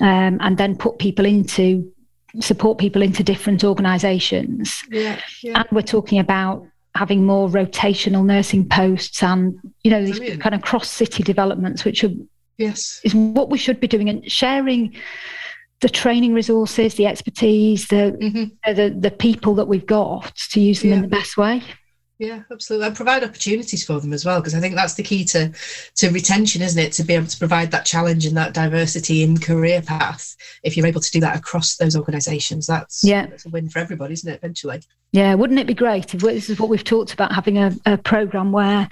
um, 0.00 0.38
and 0.40 0.56
then 0.56 0.78
put 0.78 0.98
people 0.98 1.26
into 1.26 1.92
support 2.40 2.78
people 2.78 3.02
into 3.02 3.22
different 3.22 3.64
organisations? 3.64 4.82
Yeah, 4.90 5.20
yeah. 5.42 5.58
And 5.58 5.66
we're 5.70 5.82
talking 5.82 6.18
about 6.18 6.66
having 6.94 7.24
more 7.24 7.48
rotational 7.48 8.24
nursing 8.24 8.68
posts 8.68 9.22
and 9.22 9.58
you 9.84 9.90
know 9.90 10.04
these 10.04 10.18
Brilliant. 10.18 10.42
kind 10.42 10.54
of 10.54 10.62
cross 10.62 10.88
city 10.88 11.22
developments, 11.22 11.84
which 11.84 12.04
are 12.04 12.10
yes 12.58 13.00
is 13.04 13.14
what 13.14 13.48
we 13.48 13.58
should 13.58 13.80
be 13.80 13.88
doing 13.88 14.08
and 14.08 14.30
sharing 14.30 14.94
the 15.80 15.88
training 15.88 16.34
resources, 16.34 16.94
the 16.94 17.06
expertise, 17.06 17.88
the 17.88 18.16
mm-hmm. 18.20 18.74
the, 18.74 18.94
the 18.98 19.10
people 19.10 19.54
that 19.54 19.66
we've 19.66 19.86
got 19.86 20.34
to 20.36 20.60
use 20.60 20.80
them 20.82 20.90
yeah. 20.90 20.96
in 20.96 21.02
the 21.02 21.08
best 21.08 21.36
way. 21.36 21.62
Yeah, 22.20 22.42
absolutely. 22.52 22.86
And 22.86 22.94
provide 22.94 23.24
opportunities 23.24 23.82
for 23.82 23.98
them 23.98 24.12
as 24.12 24.26
well, 24.26 24.40
because 24.40 24.54
I 24.54 24.60
think 24.60 24.74
that's 24.74 24.92
the 24.92 25.02
key 25.02 25.24
to 25.24 25.50
to 25.96 26.10
retention, 26.10 26.60
isn't 26.60 26.78
it? 26.78 26.92
To 26.92 27.02
be 27.02 27.14
able 27.14 27.28
to 27.28 27.38
provide 27.38 27.70
that 27.70 27.86
challenge 27.86 28.26
and 28.26 28.36
that 28.36 28.52
diversity 28.52 29.22
in 29.22 29.38
career 29.38 29.80
path. 29.80 30.36
If 30.62 30.76
you're 30.76 30.86
able 30.86 31.00
to 31.00 31.10
do 31.10 31.20
that 31.20 31.34
across 31.34 31.76
those 31.76 31.96
organisations, 31.96 32.66
that's 32.66 33.02
yeah, 33.02 33.24
that's 33.24 33.46
a 33.46 33.48
win 33.48 33.70
for 33.70 33.78
everybody, 33.78 34.12
isn't 34.12 34.30
it? 34.30 34.36
Eventually. 34.36 34.82
Yeah, 35.12 35.34
wouldn't 35.34 35.58
it 35.58 35.66
be 35.66 35.74
great 35.74 36.14
if 36.14 36.20
this 36.20 36.48
is 36.48 36.60
what 36.60 36.68
we've 36.68 36.84
talked 36.84 37.12
about 37.12 37.32
having 37.32 37.58
a, 37.58 37.72
a 37.84 37.98
program 37.98 38.52
where 38.52 38.88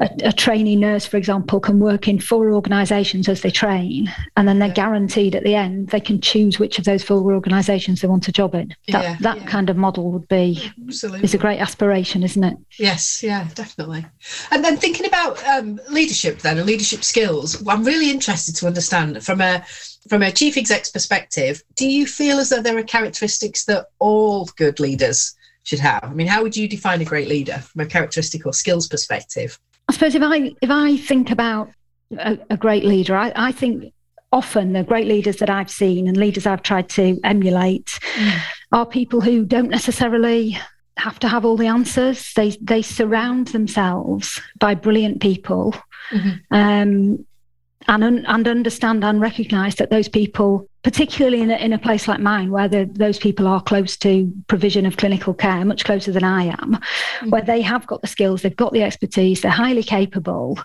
a, 0.00 0.10
a 0.24 0.32
trainee 0.32 0.76
nurse, 0.76 1.04
for 1.04 1.18
example, 1.18 1.60
can 1.60 1.78
work 1.78 2.08
in 2.08 2.18
four 2.18 2.52
organisations 2.52 3.28
as 3.28 3.42
they 3.42 3.50
train, 3.50 4.12
and 4.36 4.48
then 4.48 4.58
they're 4.58 4.68
yeah. 4.68 4.74
guaranteed 4.74 5.34
at 5.34 5.44
the 5.44 5.54
end 5.54 5.88
they 5.88 6.00
can 6.00 6.20
choose 6.20 6.58
which 6.58 6.78
of 6.78 6.86
those 6.86 7.02
four 7.02 7.32
organisations 7.32 8.00
they 8.00 8.08
want 8.08 8.28
a 8.28 8.32
job 8.32 8.54
in. 8.54 8.74
That 8.88 9.02
yeah, 9.02 9.16
that 9.20 9.36
yeah. 9.38 9.46
kind 9.46 9.68
of 9.68 9.76
model 9.76 10.10
would 10.12 10.26
be 10.28 10.72
Absolutely. 10.86 11.24
is 11.24 11.34
a 11.34 11.38
great 11.38 11.60
aspiration, 11.60 12.22
isn't 12.22 12.42
it? 12.42 12.56
Yes, 12.78 13.22
yeah, 13.22 13.46
definitely. 13.54 14.06
And 14.50 14.64
then 14.64 14.78
thinking 14.78 15.06
about 15.06 15.44
um, 15.46 15.78
leadership, 15.90 16.38
then 16.38 16.56
and 16.56 16.66
leadership 16.66 17.04
skills, 17.04 17.66
I'm 17.68 17.84
really 17.84 18.10
interested 18.10 18.56
to 18.56 18.66
understand 18.66 19.22
from 19.22 19.42
a 19.42 19.62
from 20.08 20.22
a 20.22 20.32
chief 20.32 20.56
exec's 20.56 20.88
perspective. 20.88 21.62
Do 21.76 21.86
you 21.86 22.06
feel 22.06 22.38
as 22.38 22.48
though 22.48 22.62
there 22.62 22.78
are 22.78 22.82
characteristics 22.82 23.66
that 23.66 23.86
all 23.98 24.46
good 24.56 24.80
leaders 24.80 25.34
should 25.64 25.80
have? 25.80 26.04
I 26.04 26.12
mean, 26.12 26.26
how 26.26 26.42
would 26.42 26.56
you 26.56 26.68
define 26.68 27.00
a 27.00 27.04
great 27.04 27.28
leader 27.28 27.58
from 27.58 27.82
a 27.82 27.86
characteristic 27.86 28.46
or 28.46 28.52
skills 28.52 28.88
perspective? 28.88 29.58
I 29.88 29.92
suppose 29.92 30.14
if 30.14 30.22
I 30.22 30.52
if 30.60 30.70
I 30.70 30.96
think 30.96 31.30
about 31.30 31.70
a, 32.18 32.38
a 32.50 32.56
great 32.56 32.84
leader, 32.84 33.16
I, 33.16 33.32
I, 33.34 33.52
think 33.52 33.92
often 34.32 34.72
the 34.72 34.82
great 34.82 35.06
leaders 35.06 35.36
that 35.36 35.50
I've 35.50 35.70
seen 35.70 36.08
and 36.08 36.16
leaders 36.16 36.46
I've 36.46 36.62
tried 36.62 36.88
to 36.90 37.18
emulate 37.24 37.98
mm. 38.14 38.40
are 38.72 38.86
people 38.86 39.20
who 39.20 39.44
don't 39.44 39.70
necessarily 39.70 40.58
have 40.98 41.18
to 41.20 41.28
have 41.28 41.44
all 41.44 41.56
the 41.56 41.66
answers. 41.66 42.32
They 42.34 42.50
they 42.60 42.82
surround 42.82 43.48
themselves 43.48 44.40
by 44.58 44.74
brilliant 44.74 45.20
people, 45.20 45.74
mm-hmm. 46.10 46.54
um, 46.54 47.26
and 47.88 48.04
and 48.26 48.48
understand 48.48 49.04
and 49.04 49.20
recognise 49.20 49.74
that 49.76 49.90
those 49.90 50.08
people 50.08 50.68
particularly 50.82 51.40
in 51.40 51.50
a, 51.50 51.56
in 51.56 51.72
a 51.72 51.78
place 51.78 52.08
like 52.08 52.20
mine 52.20 52.50
where 52.50 52.68
the, 52.68 52.88
those 52.92 53.18
people 53.18 53.46
are 53.46 53.62
close 53.62 53.96
to 53.96 54.32
provision 54.48 54.84
of 54.86 54.96
clinical 54.96 55.34
care 55.34 55.64
much 55.64 55.84
closer 55.84 56.12
than 56.12 56.24
i 56.24 56.44
am 56.44 56.56
mm-hmm. 56.56 57.30
where 57.30 57.42
they 57.42 57.60
have 57.60 57.86
got 57.86 58.00
the 58.00 58.06
skills 58.06 58.42
they've 58.42 58.56
got 58.56 58.72
the 58.72 58.82
expertise 58.82 59.40
they're 59.40 59.50
highly 59.50 59.82
capable 59.82 60.58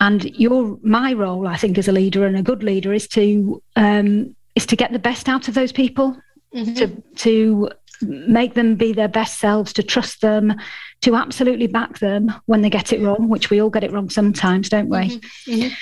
and 0.00 0.24
your 0.36 0.78
my 0.82 1.12
role 1.12 1.46
i 1.46 1.56
think 1.56 1.78
as 1.78 1.88
a 1.88 1.92
leader 1.92 2.26
and 2.26 2.36
a 2.36 2.42
good 2.42 2.62
leader 2.62 2.92
is 2.92 3.08
to 3.08 3.62
um, 3.76 4.34
is 4.54 4.66
to 4.66 4.76
get 4.76 4.92
the 4.92 4.98
best 4.98 5.28
out 5.28 5.48
of 5.48 5.54
those 5.54 5.72
people 5.72 6.16
mm-hmm. 6.54 6.74
to 6.74 7.02
to 7.16 7.70
make 8.00 8.54
them 8.54 8.76
be 8.76 8.92
their 8.92 9.08
best 9.08 9.40
selves 9.40 9.72
to 9.72 9.82
trust 9.82 10.20
them 10.20 10.54
to 11.00 11.16
absolutely 11.16 11.66
back 11.66 11.98
them 11.98 12.32
when 12.46 12.62
they 12.62 12.70
get 12.70 12.92
it 12.92 13.00
wrong 13.00 13.28
which 13.28 13.50
we 13.50 13.60
all 13.60 13.70
get 13.70 13.84
it 13.84 13.92
wrong 13.92 14.08
sometimes 14.08 14.68
don't 14.68 14.88
we 14.88 14.98
mm-hmm. 14.98 15.52
mm-hmm. 15.52 15.74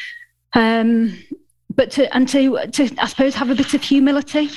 Um, 0.57 1.17
but 1.75 1.91
to 1.93 2.15
and 2.17 2.29
to 2.31 2.67
to 2.67 2.91
I 2.99 3.07
suppose 3.07 3.35
have 3.35 3.51
a 3.51 3.55
bit 3.55 3.75
of 3.75 3.83
humility. 3.83 4.51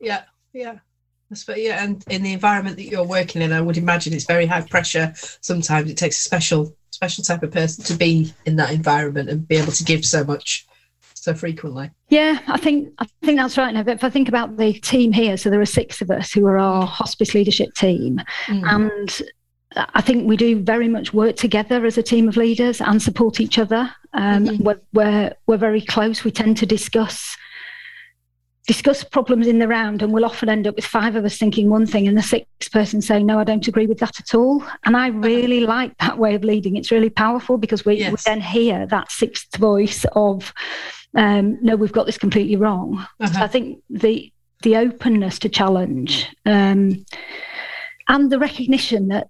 Yeah, 0.00 0.22
yeah. 0.52 0.78
But 1.46 1.62
yeah, 1.62 1.82
and 1.82 2.04
in 2.10 2.22
the 2.22 2.32
environment 2.32 2.76
that 2.76 2.84
you're 2.84 3.06
working 3.06 3.40
in, 3.40 3.52
I 3.52 3.60
would 3.60 3.78
imagine 3.78 4.12
it's 4.12 4.26
very 4.26 4.44
high 4.44 4.60
pressure. 4.60 5.14
Sometimes 5.40 5.90
it 5.90 5.96
takes 5.96 6.18
a 6.18 6.22
special, 6.22 6.76
special 6.90 7.24
type 7.24 7.42
of 7.42 7.50
person 7.50 7.84
to 7.84 7.94
be 7.94 8.34
in 8.44 8.56
that 8.56 8.70
environment 8.70 9.30
and 9.30 9.48
be 9.48 9.56
able 9.56 9.72
to 9.72 9.84
give 9.84 10.04
so 10.04 10.24
much 10.24 10.66
so 11.14 11.32
frequently. 11.32 11.90
Yeah, 12.08 12.38
I 12.48 12.58
think 12.58 12.92
I 12.98 13.06
think 13.22 13.38
that's 13.38 13.56
right. 13.56 13.72
Now, 13.72 13.84
if 13.86 14.04
I 14.04 14.10
think 14.10 14.28
about 14.28 14.58
the 14.58 14.74
team 14.74 15.12
here, 15.12 15.36
so 15.36 15.48
there 15.48 15.60
are 15.60 15.66
six 15.66 16.02
of 16.02 16.10
us 16.10 16.32
who 16.32 16.46
are 16.46 16.58
our 16.58 16.86
hospice 16.86 17.34
leadership 17.34 17.72
team, 17.74 18.20
mm. 18.46 18.62
and 18.66 19.22
I 19.76 20.02
think 20.02 20.28
we 20.28 20.36
do 20.36 20.60
very 20.60 20.88
much 20.88 21.14
work 21.14 21.36
together 21.36 21.86
as 21.86 21.96
a 21.96 22.02
team 22.02 22.28
of 22.28 22.36
leaders 22.36 22.80
and 22.80 23.00
support 23.00 23.40
each 23.40 23.58
other. 23.58 23.90
Um, 24.14 24.46
mm-hmm. 24.46 24.62
we're, 24.62 24.80
we're, 24.92 25.34
we're 25.46 25.56
very 25.56 25.80
close. 25.80 26.24
We 26.24 26.30
tend 26.30 26.56
to 26.58 26.66
discuss 26.66 27.36
discuss 28.66 29.02
problems 29.02 29.48
in 29.48 29.58
the 29.58 29.66
round, 29.66 30.02
and 30.02 30.12
we'll 30.12 30.24
often 30.24 30.48
end 30.48 30.66
up 30.66 30.76
with 30.76 30.84
five 30.84 31.16
of 31.16 31.24
us 31.24 31.36
thinking 31.36 31.68
one 31.68 31.86
thing 31.86 32.06
and 32.06 32.16
the 32.16 32.22
sixth 32.22 32.70
person 32.70 33.02
saying, 33.02 33.26
"No, 33.26 33.38
I 33.38 33.44
don't 33.44 33.66
agree 33.66 33.86
with 33.86 33.98
that 33.98 34.20
at 34.20 34.34
all." 34.34 34.64
And 34.84 34.96
I 34.96 35.10
uh-huh. 35.10 35.18
really 35.18 35.60
like 35.60 35.96
that 35.98 36.18
way 36.18 36.34
of 36.34 36.44
leading. 36.44 36.76
It's 36.76 36.90
really 36.90 37.10
powerful 37.10 37.58
because 37.58 37.84
we, 37.84 37.94
yes. 37.96 38.12
we 38.12 38.16
then 38.24 38.40
hear 38.40 38.86
that 38.86 39.10
sixth 39.10 39.56
voice 39.56 40.06
of, 40.12 40.52
um, 41.16 41.58
"No, 41.62 41.76
we've 41.76 41.92
got 41.92 42.06
this 42.06 42.18
completely 42.18 42.56
wrong." 42.56 42.98
Uh-huh. 42.98 43.32
So 43.32 43.40
I 43.40 43.48
think 43.48 43.82
the 43.90 44.32
the 44.62 44.76
openness 44.76 45.40
to 45.40 45.48
challenge. 45.48 46.28
Um, 46.46 47.04
and 48.08 48.30
the 48.30 48.38
recognition 48.38 49.08
that 49.08 49.28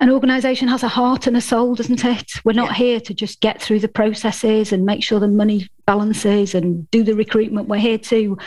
an 0.00 0.10
organization 0.10 0.68
has 0.68 0.82
a 0.82 0.88
heart 0.88 1.26
and 1.26 1.36
a 1.36 1.40
soul 1.40 1.74
doesn't 1.74 2.04
it 2.04 2.32
we're 2.44 2.52
not 2.52 2.70
yeah. 2.70 2.74
here 2.74 3.00
to 3.00 3.12
just 3.12 3.40
get 3.40 3.60
through 3.60 3.80
the 3.80 3.88
processes 3.88 4.72
and 4.72 4.86
make 4.86 5.02
sure 5.02 5.18
the 5.18 5.28
money 5.28 5.68
balances 5.86 6.54
and 6.54 6.88
do 6.90 7.02
the 7.02 7.14
recruitment 7.14 7.68
we're 7.68 7.76
here 7.76 7.98
to 7.98 8.38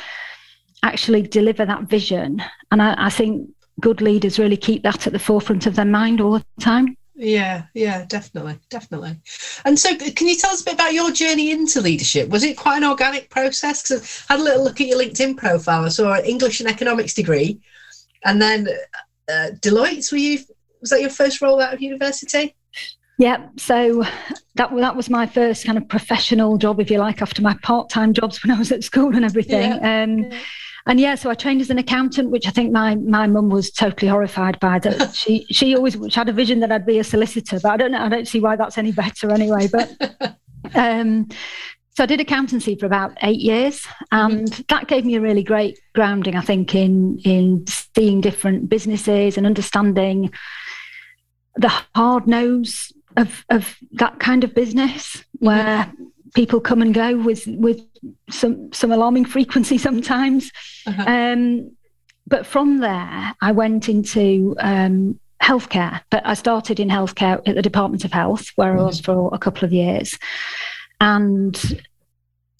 actually 0.83 1.21
deliver 1.21 1.65
that 1.65 1.83
vision 1.83 2.41
and 2.71 2.81
I, 2.81 2.95
I 2.97 3.09
think 3.09 3.49
good 3.81 4.01
leaders 4.01 4.39
really 4.39 4.57
keep 4.57 4.83
that 4.83 5.05
at 5.05 5.13
the 5.13 5.19
forefront 5.19 5.65
of 5.65 5.75
their 5.75 5.85
mind 5.85 6.21
all 6.21 6.39
the 6.39 6.45
time 6.59 6.95
yeah, 7.19 7.63
yeah, 7.73 8.05
definitely, 8.05 8.59
definitely. 8.69 9.17
And 9.65 9.79
so, 9.79 9.95
can 9.95 10.27
you 10.27 10.35
tell 10.35 10.51
us 10.51 10.61
a 10.61 10.65
bit 10.65 10.75
about 10.75 10.93
your 10.93 11.11
journey 11.11 11.49
into 11.49 11.81
leadership? 11.81 12.29
Was 12.29 12.43
it 12.43 12.57
quite 12.57 12.77
an 12.77 12.83
organic 12.83 13.31
process? 13.31 13.81
Because 13.81 14.23
I 14.29 14.33
had 14.33 14.39
a 14.39 14.43
little 14.43 14.63
look 14.63 14.79
at 14.79 14.85
your 14.85 14.99
LinkedIn 14.99 15.35
profile. 15.35 15.83
I 15.83 15.89
saw 15.89 16.13
an 16.13 16.25
English 16.25 16.59
and 16.59 16.69
economics 16.69 17.15
degree, 17.15 17.59
and 18.23 18.39
then 18.39 18.67
uh, 19.27 19.49
Deloitte. 19.59 20.11
Were 20.11 20.19
you? 20.19 20.39
Was 20.81 20.89
that 20.91 21.01
your 21.01 21.09
first 21.09 21.41
role 21.41 21.61
out 21.61 21.73
of 21.73 21.81
university? 21.81 22.55
Yeah, 23.19 23.47
so 23.57 24.03
that 24.55 24.75
that 24.75 24.95
was 24.95 25.09
my 25.09 25.25
first 25.25 25.65
kind 25.65 25.77
of 25.77 25.87
professional 25.87 26.57
job, 26.57 26.79
if 26.79 26.91
you 26.91 26.99
like, 26.99 27.21
after 27.21 27.41
my 27.41 27.55
part 27.63 27.89
time 27.89 28.13
jobs 28.13 28.43
when 28.43 28.55
I 28.55 28.59
was 28.59 28.71
at 28.71 28.83
school 28.83 29.15
and 29.15 29.25
everything. 29.25 29.71
Yeah. 29.71 30.03
Um, 30.03 30.19
yeah. 30.19 30.37
And 30.87 31.01
yeah, 31.01 31.15
so 31.15 31.29
I 31.29 31.33
trained 31.33 31.59
as 31.59 31.69
an 31.69 31.77
accountant, 31.77 32.29
which 32.29 32.47
I 32.47 32.51
think 32.51 32.71
my 32.71 32.95
my 32.95 33.27
mum 33.27 33.49
was 33.49 33.71
totally 33.71 34.09
horrified 34.09 34.59
by. 34.59 34.79
That 34.79 35.13
she 35.15 35.45
she 35.51 35.75
always 35.75 35.97
had 36.15 36.29
a 36.29 36.33
vision 36.33 36.61
that 36.61 36.71
I'd 36.71 36.85
be 36.85 36.99
a 36.99 37.03
solicitor, 37.03 37.59
but 37.61 37.71
I 37.71 37.77
don't 37.77 37.91
know. 37.91 38.01
I 38.01 38.09
don't 38.09 38.27
see 38.27 38.39
why 38.39 38.55
that's 38.55 38.77
any 38.77 38.91
better 38.93 39.31
anyway. 39.31 39.67
But 39.67 40.37
um, 40.75 41.27
so 41.95 42.03
I 42.03 42.05
did 42.05 42.21
accountancy 42.21 42.75
for 42.75 42.85
about 42.85 43.17
eight 43.23 43.39
years, 43.39 43.85
and 44.11 44.47
mm-hmm. 44.47 44.61
that 44.69 44.87
gave 44.87 45.03
me 45.03 45.15
a 45.15 45.21
really 45.21 45.43
great 45.43 45.77
grounding, 45.93 46.35
I 46.35 46.41
think, 46.41 46.73
in 46.73 47.19
in 47.25 47.65
seeing 47.67 48.21
different 48.21 48.69
businesses 48.69 49.37
and 49.37 49.45
understanding 49.45 50.31
the 51.57 51.71
hard 51.95 52.27
nose 52.27 52.91
of 53.15 53.45
of 53.49 53.77
that 53.93 54.19
kind 54.19 54.43
of 54.43 54.53
business 54.53 55.23
where 55.39 55.85
mm-hmm. 55.85 56.03
people 56.35 56.59
come 56.59 56.81
and 56.81 56.93
go 56.93 57.17
with 57.17 57.45
with 57.47 57.81
some 58.29 58.71
some 58.73 58.91
alarming 58.91 59.25
frequency 59.25 59.77
sometimes. 59.89 60.51
Uh-huh. 60.85 61.03
Um, 61.07 61.71
but 62.27 62.45
from 62.45 62.79
there, 62.79 63.33
I 63.41 63.51
went 63.53 63.87
into 63.87 64.55
um, 64.59 65.17
healthcare. 65.41 66.01
But 66.09 66.25
I 66.25 66.33
started 66.33 66.79
in 66.79 66.89
healthcare 66.89 67.41
at 67.47 67.55
the 67.55 67.61
Department 67.61 68.03
of 68.03 68.11
Health, 68.11 68.47
where 68.55 68.71
mm-hmm. 68.71 68.81
I 68.81 68.85
was 68.85 68.99
for 68.99 69.29
a 69.33 69.39
couple 69.39 69.65
of 69.65 69.71
years 69.71 70.17
and 70.99 71.81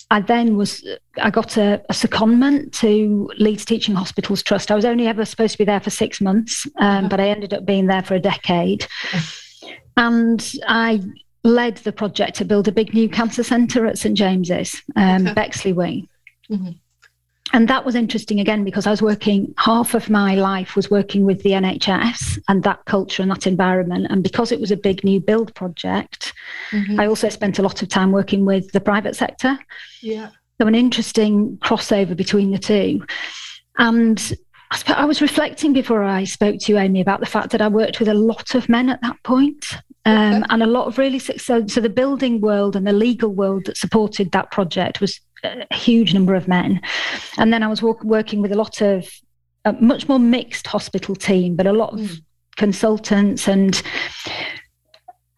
I 0.10 0.22
then 0.22 0.56
was 0.56 0.88
I 1.22 1.30
got 1.30 1.58
a, 1.58 1.82
a, 1.90 1.94
secondment 1.94 2.72
to 2.80 3.30
Leeds 3.38 3.66
Teaching 3.66 3.94
Hospitals 3.96 4.42
Trust. 4.42 4.72
I 4.72 4.76
was 4.76 4.86
only 4.86 5.06
ever 5.06 5.26
supposed 5.26 5.54
to 5.54 5.58
be 5.58 5.66
there 5.66 5.82
for 5.82 5.90
six 5.90 6.22
months, 6.22 6.66
um, 6.78 6.88
uh-huh. 6.88 7.08
but 7.10 7.20
I 7.20 7.30
ended 7.30 7.54
up 7.54 7.66
being 7.66 7.88
there 7.88 8.04
for 8.04 8.16
a 8.16 8.20
decade, 8.20 8.88
and 9.98 10.54
I 10.66 11.02
led 11.44 11.78
the 11.78 11.92
project 11.92 12.38
to 12.38 12.46
build 12.46 12.68
a 12.68 12.72
big 12.72 12.94
new 12.94 13.10
cancer 13.10 13.44
centre 13.44 13.86
at 13.86 13.98
St 13.98 14.18
James's, 14.18 14.82
um, 14.96 15.28
okay. 15.28 15.34
Bexley 15.34 15.74
Wing. 15.74 16.08
Mm-hmm 16.50 16.72
and 17.54 17.68
that 17.70 17.86
was 17.86 17.96
interesting 17.96 18.40
again 18.40 18.64
because 18.64 18.86
I 18.88 18.92
was 18.92 19.02
working 19.02 19.54
half 19.58 19.94
of 19.94 20.10
my 20.10 20.36
life 20.36 20.76
was 20.76 20.92
working 20.92 21.26
with 21.26 21.44
the 21.44 21.52
NHS 21.52 22.40
and 22.48 22.64
that 22.64 22.84
culture 22.86 23.22
and 23.22 23.32
that 23.32 23.48
environment. 23.48 24.08
And 24.10 24.22
because 24.22 24.52
it 24.52 24.60
was 24.60 24.72
a 24.72 24.78
big 24.78 25.04
new 25.04 25.20
build 25.20 25.56
project, 25.56 26.34
mm-hmm. 26.72 27.00
I 27.00 27.08
also 27.08 27.30
spent 27.30 27.58
a 27.58 27.62
lot 27.62 27.82
of 27.82 27.90
time 27.90 28.12
working 28.12 28.46
with 28.46 28.72
the 28.74 28.82
private 28.82 29.16
sector. 29.16 29.58
Yeah. 30.02 30.30
So 30.60 30.68
an 30.68 30.76
interesting 30.76 31.58
crossover 31.58 32.18
between 32.18 32.52
the 32.52 32.58
two. 32.58 33.06
And 33.78 34.34
I 34.88 35.06
was 35.06 35.22
reflecting 35.22 35.72
before 35.72 36.04
I 36.04 36.26
spoke 36.26 36.60
to 36.60 36.72
you, 36.72 36.78
Amy, 36.78 37.00
about 37.00 37.22
the 37.22 37.26
fact 37.26 37.52
that 37.52 37.62
I 37.62 37.70
worked 37.70 38.00
with 38.00 38.10
a 38.10 38.14
lot 38.14 38.56
of 38.56 38.68
men 38.68 38.90
at 38.90 39.02
that 39.02 39.22
point, 39.24 39.78
um, 40.06 40.36
okay. 40.36 40.46
and 40.50 40.64
a 40.64 40.68
lot 40.68 40.88
of 40.88 40.98
really 40.98 41.20
so, 41.20 41.66
so 41.68 41.80
the 41.80 41.90
building 41.90 42.42
world 42.42 42.76
and 42.76 42.86
the 42.86 42.92
legal 42.92 43.30
world 43.30 43.66
that 43.66 43.78
supported 43.78 44.32
that 44.32 44.52
project 44.52 45.00
was 45.00 45.22
a 45.44 45.76
huge 45.76 46.14
number 46.14 46.36
of 46.36 46.48
men, 46.48 46.82
and 47.38 47.52
then 47.54 47.64
I 47.64 47.68
was 47.68 47.82
working 47.82 48.42
with 48.42 48.52
a 48.52 48.58
lot 48.58 48.82
of 48.82 49.08
a 49.66 49.74
much 49.74 50.08
more 50.08 50.20
mixed 50.20 50.68
hospital 50.68 51.16
team, 51.16 51.56
but 51.56 51.68
a 51.68 51.74
lot 51.74 51.94
of 51.94 52.00
mm. 52.00 52.22
consultants 52.56 53.48
and 53.48 53.82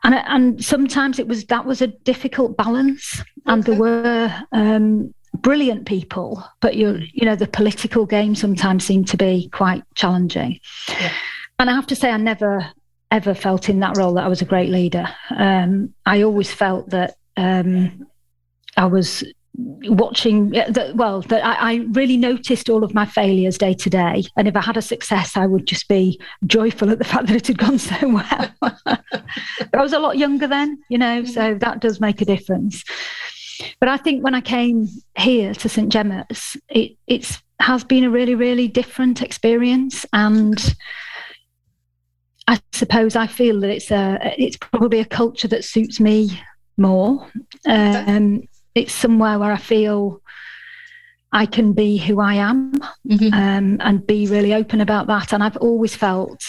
and 0.03 0.15
and 0.15 0.63
sometimes 0.63 1.20
it 1.20 1.27
was 1.27 1.46
that 1.46 1.65
was 1.65 1.82
a 1.82 1.88
difficult 1.88 2.56
balance, 2.58 3.20
okay. 3.20 3.29
and 3.48 3.63
there 3.63 3.79
were 3.79 4.34
um, 4.51 5.13
brilliant 5.36 5.86
people, 5.86 6.44
but 6.62 6.75
you 6.75 7.00
you 7.13 7.25
know 7.25 7.36
the 7.36 7.48
political 7.48 8.06
game 8.06 8.36
sometimes 8.36 8.86
seemed 8.86 9.08
to 9.10 9.18
be 9.18 9.50
quite 9.50 9.84
challenging. 9.96 10.60
Yeah. 10.88 11.12
And 11.60 11.70
I 11.70 11.74
have 11.74 11.88
to 11.88 11.96
say, 11.96 12.10
I 12.10 12.18
never 12.18 12.72
ever 13.12 13.34
felt 13.34 13.70
in 13.70 13.79
that 13.79 13.98
role 13.98 14.13
that 14.13 14.24
I 14.24 14.27
was 14.27 14.41
a 14.41 14.46
great 14.46 14.70
leader. 14.70 15.08
Um, 15.32 15.94
I 16.06 16.22
always 16.22 16.53
felt 16.53 16.91
that 16.91 17.15
um, 17.38 18.08
I 18.77 18.86
was 18.86 19.24
watching 19.60 20.51
that 20.51 20.96
well 20.96 21.22
that 21.24 21.46
I, 21.46 21.72
I, 21.72 21.75
really 21.92 22.18
noticed 22.18 22.70
all 22.70 22.84
of 22.84 22.94
my 22.94 23.06
failures 23.06 23.58
day 23.58 23.74
to 23.74 23.89
day. 23.89 24.24
And 24.38 24.48
if 24.48 24.56
i 24.56 24.62
had 24.62 24.78
a 24.78 24.82
success 24.82 25.36
i 25.36 25.46
would 25.46 25.66
just 25.66 25.88
be 25.88 26.20
joyful 26.46 26.89
at 26.89 27.00
the 27.00 27.06
fact 27.06 27.28
that 27.28 27.36
it 27.36 27.48
had 27.48 27.58
gone 27.58 27.80
so 27.80 27.96
well. 28.08 28.51
I 29.74 29.82
was 29.82 29.94
a 29.94 30.00
lot 30.00 30.18
younger 30.18 30.48
then 30.48 30.80
you 30.89 30.98
know 30.98 31.25
so 31.25 31.42
mm-hmm. 31.42 31.60
that 31.60 31.82
does 31.82 32.00
make 32.00 32.22
a 32.22 32.25
difference. 32.25 32.84
But 33.80 33.89
i 33.89 33.98
think 33.98 34.24
when 34.24 34.36
i 34.36 34.42
came 34.42 34.88
here 35.18 35.54
to 35.54 35.70
st 35.70 35.92
gemma's 35.92 36.56
it 36.70 36.94
it's 37.08 37.42
has 37.60 37.84
been 37.84 38.06
a 38.06 38.10
really 38.10 38.36
really 38.36 38.68
different 38.68 39.22
experience. 39.22 40.06
And 40.13 40.75
i 42.48 42.60
suppose 42.72 43.16
i 43.16 43.28
feel 43.28 43.60
that 43.60 43.70
it's 43.70 43.92
a 43.92 44.34
it's 44.38 44.58
probably 44.58 45.00
a 45.00 45.06
culture 45.06 45.48
that 45.50 45.66
suits 45.66 46.00
me 46.00 46.30
more. 46.80 47.30
Um, 47.66 48.48
it's 48.75 48.93
somewhere 48.93 49.39
where 49.39 49.51
I 49.51 49.57
feel 49.57 50.21
I 51.31 51.45
can 51.45 51.73
be 51.73 51.97
who 51.97 52.19
I 52.19 52.35
am 52.35 52.73
mm-hmm. 53.07 53.33
um, 53.33 53.77
and 53.81 54.05
be 54.05 54.27
really 54.27 54.53
open 54.53 54.81
about 54.81 55.07
that. 55.07 55.33
And 55.33 55.43
I've 55.43 55.57
always 55.57 55.95
felt 55.95 56.43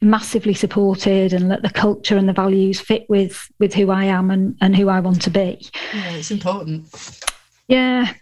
massively 0.00 0.54
supported 0.54 1.32
and 1.32 1.50
that 1.50 1.62
the 1.62 1.70
culture 1.70 2.16
and 2.16 2.28
the 2.28 2.32
values 2.32 2.80
fit 2.80 3.04
with 3.08 3.48
with 3.58 3.74
who 3.74 3.90
I 3.90 4.04
am 4.04 4.30
and, 4.30 4.56
and 4.60 4.76
who 4.76 4.88
I 4.88 5.00
want 5.00 5.22
to 5.22 5.30
be. 5.30 5.68
Yeah, 5.92 6.10
it's 6.12 6.30
important. 6.30 7.20
Yeah. 7.68 8.12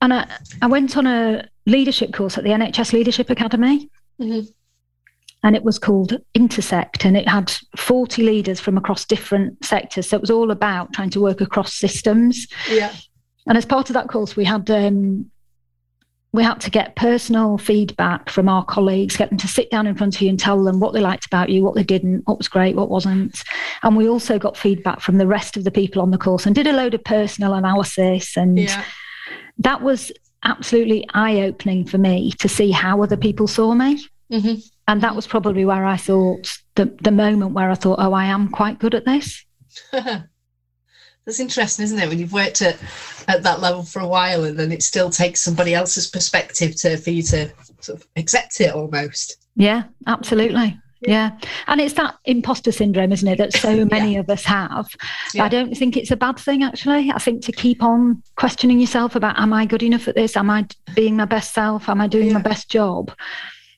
And 0.00 0.14
I, 0.14 0.28
I 0.62 0.66
went 0.66 0.96
on 0.96 1.06
a 1.06 1.48
leadership 1.66 2.12
course 2.12 2.38
at 2.38 2.44
the 2.44 2.50
NHS 2.50 2.92
Leadership 2.92 3.30
Academy. 3.30 3.90
Mm-hmm 4.20 4.48
and 5.42 5.54
it 5.54 5.62
was 5.62 5.78
called 5.78 6.18
Intersect, 6.34 7.04
and 7.04 7.16
it 7.16 7.28
had 7.28 7.52
40 7.76 8.22
leaders 8.22 8.60
from 8.60 8.76
across 8.76 9.04
different 9.04 9.64
sectors. 9.64 10.08
So 10.08 10.16
it 10.16 10.20
was 10.20 10.30
all 10.30 10.50
about 10.50 10.92
trying 10.92 11.10
to 11.10 11.20
work 11.20 11.40
across 11.40 11.74
systems. 11.74 12.46
Yeah. 12.70 12.94
And 13.46 13.56
as 13.56 13.64
part 13.64 13.88
of 13.88 13.94
that 13.94 14.08
course, 14.08 14.36
we 14.36 14.44
had 14.44 14.70
um, 14.70 15.30
we 16.32 16.42
had 16.42 16.60
to 16.60 16.70
get 16.70 16.96
personal 16.96 17.56
feedback 17.56 18.28
from 18.28 18.48
our 18.48 18.64
colleagues, 18.64 19.16
get 19.16 19.30
them 19.30 19.38
to 19.38 19.48
sit 19.48 19.70
down 19.70 19.86
in 19.86 19.94
front 19.94 20.14
of 20.14 20.20
you 20.20 20.28
and 20.28 20.38
tell 20.38 20.62
them 20.62 20.78
what 20.78 20.92
they 20.92 21.00
liked 21.00 21.24
about 21.24 21.48
you, 21.48 21.64
what 21.64 21.74
they 21.74 21.82
didn't, 21.82 22.26
what 22.26 22.36
was 22.36 22.48
great, 22.48 22.76
what 22.76 22.90
wasn't. 22.90 23.42
And 23.82 23.96
we 23.96 24.08
also 24.08 24.38
got 24.38 24.56
feedback 24.56 25.00
from 25.00 25.16
the 25.16 25.26
rest 25.26 25.56
of 25.56 25.64
the 25.64 25.70
people 25.70 26.02
on 26.02 26.10
the 26.10 26.18
course 26.18 26.44
and 26.44 26.54
did 26.54 26.66
a 26.66 26.74
load 26.74 26.92
of 26.92 27.02
personal 27.02 27.54
analysis. 27.54 28.36
And 28.36 28.58
yeah. 28.58 28.84
that 29.58 29.80
was 29.80 30.12
absolutely 30.42 31.06
eye 31.14 31.40
opening 31.40 31.86
for 31.86 31.98
me 31.98 32.32
to 32.38 32.48
see 32.48 32.70
how 32.70 33.02
other 33.02 33.16
people 33.16 33.46
saw 33.46 33.74
me. 33.74 34.04
Mm-hmm. 34.30 34.60
And 34.88 35.02
that 35.02 35.14
was 35.14 35.26
probably 35.26 35.66
where 35.66 35.84
I 35.84 35.98
thought 35.98 36.58
the, 36.74 36.86
the 37.02 37.10
moment 37.10 37.52
where 37.52 37.70
I 37.70 37.74
thought, 37.74 37.98
oh, 38.00 38.14
I 38.14 38.24
am 38.24 38.48
quite 38.48 38.78
good 38.78 38.94
at 38.94 39.04
this. 39.04 39.44
That's 39.92 41.40
interesting, 41.40 41.84
isn't 41.84 41.98
it? 41.98 42.08
When 42.08 42.18
you've 42.18 42.32
worked 42.32 42.62
at, 42.62 42.78
at 43.28 43.42
that 43.42 43.60
level 43.60 43.82
for 43.82 44.00
a 44.00 44.08
while 44.08 44.44
and 44.44 44.58
then 44.58 44.72
it 44.72 44.82
still 44.82 45.10
takes 45.10 45.42
somebody 45.42 45.74
else's 45.74 46.06
perspective 46.06 46.74
to 46.76 46.96
for 46.96 47.10
you 47.10 47.22
to 47.24 47.52
sort 47.80 48.00
of 48.00 48.08
accept 48.16 48.62
it 48.62 48.74
almost. 48.74 49.36
Yeah, 49.56 49.84
absolutely. 50.06 50.80
Yeah. 51.02 51.32
yeah. 51.40 51.48
And 51.66 51.82
it's 51.82 51.92
that 51.94 52.16
imposter 52.24 52.72
syndrome, 52.72 53.12
isn't 53.12 53.28
it, 53.28 53.36
that 53.36 53.52
so 53.52 53.84
many 53.90 54.14
yeah. 54.14 54.20
of 54.20 54.30
us 54.30 54.44
have. 54.44 54.88
Yeah. 55.34 55.44
I 55.44 55.48
don't 55.48 55.76
think 55.76 55.98
it's 55.98 56.10
a 56.10 56.16
bad 56.16 56.38
thing, 56.38 56.62
actually. 56.62 57.12
I 57.14 57.18
think 57.18 57.44
to 57.44 57.52
keep 57.52 57.82
on 57.82 58.22
questioning 58.36 58.80
yourself 58.80 59.16
about, 59.16 59.38
am 59.38 59.52
I 59.52 59.66
good 59.66 59.82
enough 59.82 60.08
at 60.08 60.14
this? 60.14 60.34
Am 60.34 60.48
I 60.48 60.66
being 60.94 61.14
my 61.16 61.26
best 61.26 61.52
self? 61.52 61.90
Am 61.90 62.00
I 62.00 62.06
doing 62.06 62.32
my 62.32 62.40
best 62.40 62.70
job? 62.70 63.12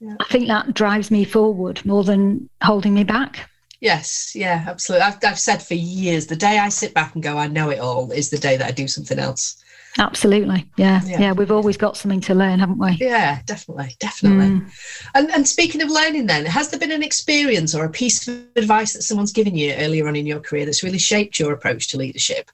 Yeah. 0.00 0.16
I 0.18 0.24
think 0.24 0.48
that 0.48 0.74
drives 0.74 1.10
me 1.10 1.24
forward 1.24 1.84
more 1.84 2.04
than 2.04 2.48
holding 2.62 2.94
me 2.94 3.04
back. 3.04 3.50
Yes, 3.80 4.34
yeah, 4.34 4.64
absolutely. 4.66 5.06
I've, 5.06 5.18
I've 5.24 5.38
said 5.38 5.62
for 5.62 5.74
years 5.74 6.26
the 6.26 6.36
day 6.36 6.58
I 6.58 6.68
sit 6.68 6.92
back 6.92 7.14
and 7.14 7.22
go, 7.22 7.38
I 7.38 7.46
know 7.46 7.70
it 7.70 7.78
all, 7.78 8.10
is 8.10 8.28
the 8.28 8.38
day 8.38 8.56
that 8.56 8.66
I 8.66 8.72
do 8.72 8.86
something 8.86 9.18
else. 9.18 9.62
Absolutely. 9.98 10.70
Yeah. 10.76 11.00
yeah. 11.04 11.20
yeah. 11.20 11.32
We've 11.32 11.50
always 11.50 11.76
got 11.76 11.96
something 11.96 12.20
to 12.22 12.34
learn, 12.34 12.60
haven't 12.60 12.78
we? 12.78 12.92
Yeah, 13.00 13.40
definitely. 13.46 13.96
Definitely. 13.98 14.60
Mm. 14.60 14.70
And, 15.14 15.30
and 15.30 15.48
speaking 15.48 15.82
of 15.82 15.90
learning, 15.90 16.26
then, 16.26 16.44
has 16.46 16.70
there 16.70 16.78
been 16.78 16.92
an 16.92 17.02
experience 17.02 17.74
or 17.74 17.84
a 17.84 17.90
piece 17.90 18.28
of 18.28 18.40
advice 18.56 18.92
that 18.92 19.02
someone's 19.02 19.32
given 19.32 19.56
you 19.56 19.72
earlier 19.74 20.06
on 20.06 20.14
in 20.14 20.26
your 20.26 20.40
career 20.40 20.64
that's 20.64 20.84
really 20.84 20.98
shaped 20.98 21.38
your 21.38 21.52
approach 21.52 21.88
to 21.88 21.96
leadership? 21.96 22.50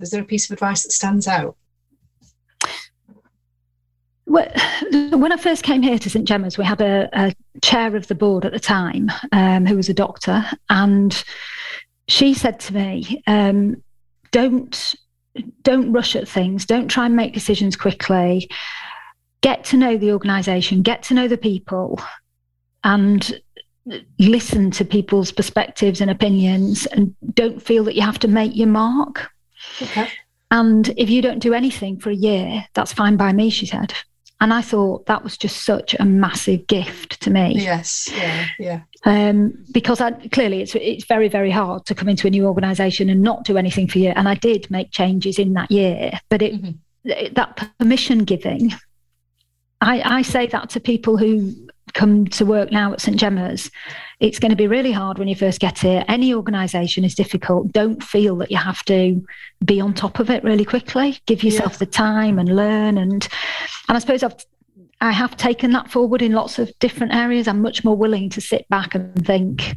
Is 0.00 0.10
there 0.10 0.22
a 0.22 0.26
piece 0.26 0.48
of 0.48 0.52
advice 0.52 0.82
that 0.82 0.92
stands 0.92 1.26
out? 1.26 1.56
when 4.92 5.32
I 5.32 5.36
first 5.36 5.62
came 5.62 5.82
here 5.82 5.98
to 5.98 6.10
St 6.10 6.26
Gemma's, 6.26 6.58
we 6.58 6.64
had 6.64 6.80
a, 6.80 7.08
a 7.12 7.34
chair 7.62 7.94
of 7.94 8.08
the 8.08 8.14
board 8.14 8.44
at 8.44 8.52
the 8.52 8.60
time 8.60 9.10
um, 9.32 9.66
who 9.66 9.76
was 9.76 9.88
a 9.88 9.94
doctor, 9.94 10.44
and 10.68 11.24
she 12.08 12.34
said 12.34 12.58
to 12.60 12.74
me, 12.74 13.22
um, 13.26 13.82
"Don't 14.32 14.94
don't 15.62 15.92
rush 15.92 16.16
at 16.16 16.28
things. 16.28 16.66
Don't 16.66 16.88
try 16.88 17.06
and 17.06 17.16
make 17.16 17.34
decisions 17.34 17.76
quickly. 17.76 18.48
Get 19.40 19.64
to 19.64 19.76
know 19.76 19.96
the 19.96 20.12
organisation. 20.12 20.82
Get 20.82 21.02
to 21.04 21.14
know 21.14 21.28
the 21.28 21.38
people, 21.38 22.00
and." 22.82 23.40
listen 24.18 24.70
to 24.70 24.82
people's 24.82 25.30
perspectives 25.30 26.00
and 26.00 26.10
opinions 26.10 26.86
and 26.86 27.14
don't 27.34 27.60
feel 27.60 27.84
that 27.84 27.94
you 27.94 28.00
have 28.00 28.18
to 28.18 28.26
make 28.26 28.56
your 28.56 28.66
mark 28.66 29.30
okay. 29.82 30.08
And 30.50 30.88
if 30.96 31.10
you 31.10 31.20
don't 31.20 31.40
do 31.40 31.52
anything 31.52 31.98
for 31.98 32.08
a 32.08 32.14
year, 32.14 32.64
that's 32.72 32.94
fine 32.94 33.18
by 33.18 33.34
me, 33.34 33.50
she 33.50 33.66
said. 33.66 33.92
And 34.44 34.52
I 34.52 34.60
thought 34.60 35.06
that 35.06 35.24
was 35.24 35.38
just 35.38 35.64
such 35.64 35.96
a 35.98 36.04
massive 36.04 36.66
gift 36.66 37.18
to 37.22 37.30
me. 37.30 37.54
Yes, 37.56 38.10
yeah, 38.12 38.46
yeah. 38.58 38.80
Um, 39.06 39.54
because 39.72 40.02
I, 40.02 40.10
clearly 40.28 40.60
it's 40.60 40.74
it's 40.74 41.06
very 41.06 41.28
very 41.28 41.50
hard 41.50 41.86
to 41.86 41.94
come 41.94 42.10
into 42.10 42.26
a 42.26 42.30
new 42.30 42.46
organisation 42.46 43.08
and 43.08 43.22
not 43.22 43.44
do 43.44 43.56
anything 43.56 43.88
for 43.88 44.00
you. 44.00 44.10
And 44.10 44.28
I 44.28 44.34
did 44.34 44.70
make 44.70 44.90
changes 44.90 45.38
in 45.38 45.54
that 45.54 45.70
year, 45.70 46.20
but 46.28 46.42
it 46.42 46.60
mm-hmm. 46.60 47.32
that 47.32 47.70
permission 47.78 48.24
giving. 48.24 48.74
I, 49.80 50.18
I 50.18 50.20
say 50.20 50.46
that 50.48 50.68
to 50.70 50.78
people 50.78 51.16
who 51.16 51.54
come 51.94 52.26
to 52.26 52.44
work 52.44 52.70
now 52.70 52.92
at 52.92 53.00
St 53.00 53.16
Gemma's, 53.16 53.70
it's 54.20 54.38
going 54.38 54.50
to 54.50 54.56
be 54.56 54.66
really 54.66 54.92
hard 54.92 55.18
when 55.18 55.28
you 55.28 55.34
first 55.34 55.60
get 55.60 55.78
here. 55.78 56.04
Any 56.08 56.34
organisation 56.34 57.04
is 57.04 57.14
difficult. 57.14 57.72
Don't 57.72 58.02
feel 58.02 58.36
that 58.36 58.50
you 58.50 58.58
have 58.58 58.84
to 58.84 59.24
be 59.64 59.80
on 59.80 59.94
top 59.94 60.18
of 60.18 60.30
it 60.30 60.44
really 60.44 60.64
quickly. 60.64 61.18
Give 61.26 61.42
yourself 61.42 61.78
the 61.78 61.86
time 61.86 62.38
and 62.38 62.54
learn. 62.54 62.98
And 62.98 63.26
and 63.88 63.96
I 63.96 63.98
suppose 63.98 64.22
I've 64.22 64.36
I 65.00 65.12
have 65.12 65.36
taken 65.36 65.72
that 65.72 65.90
forward 65.90 66.22
in 66.22 66.32
lots 66.32 66.58
of 66.58 66.72
different 66.78 67.14
areas. 67.14 67.48
I'm 67.48 67.60
much 67.60 67.84
more 67.84 67.96
willing 67.96 68.30
to 68.30 68.40
sit 68.40 68.68
back 68.68 68.94
and 68.94 69.26
think, 69.26 69.76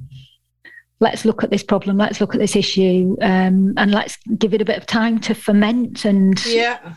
let's 0.99 1.25
look 1.25 1.43
at 1.43 1.49
this 1.49 1.63
problem, 1.63 1.97
let's 1.97 2.21
look 2.21 2.33
at 2.33 2.39
this 2.39 2.55
issue, 2.55 3.17
um, 3.21 3.73
and 3.77 3.91
let's 3.91 4.17
give 4.37 4.53
it 4.53 4.61
a 4.61 4.65
bit 4.65 4.77
of 4.77 4.85
time 4.85 5.19
to 5.21 5.35
ferment 5.35 6.05
and 6.05 6.43
yeah. 6.45 6.93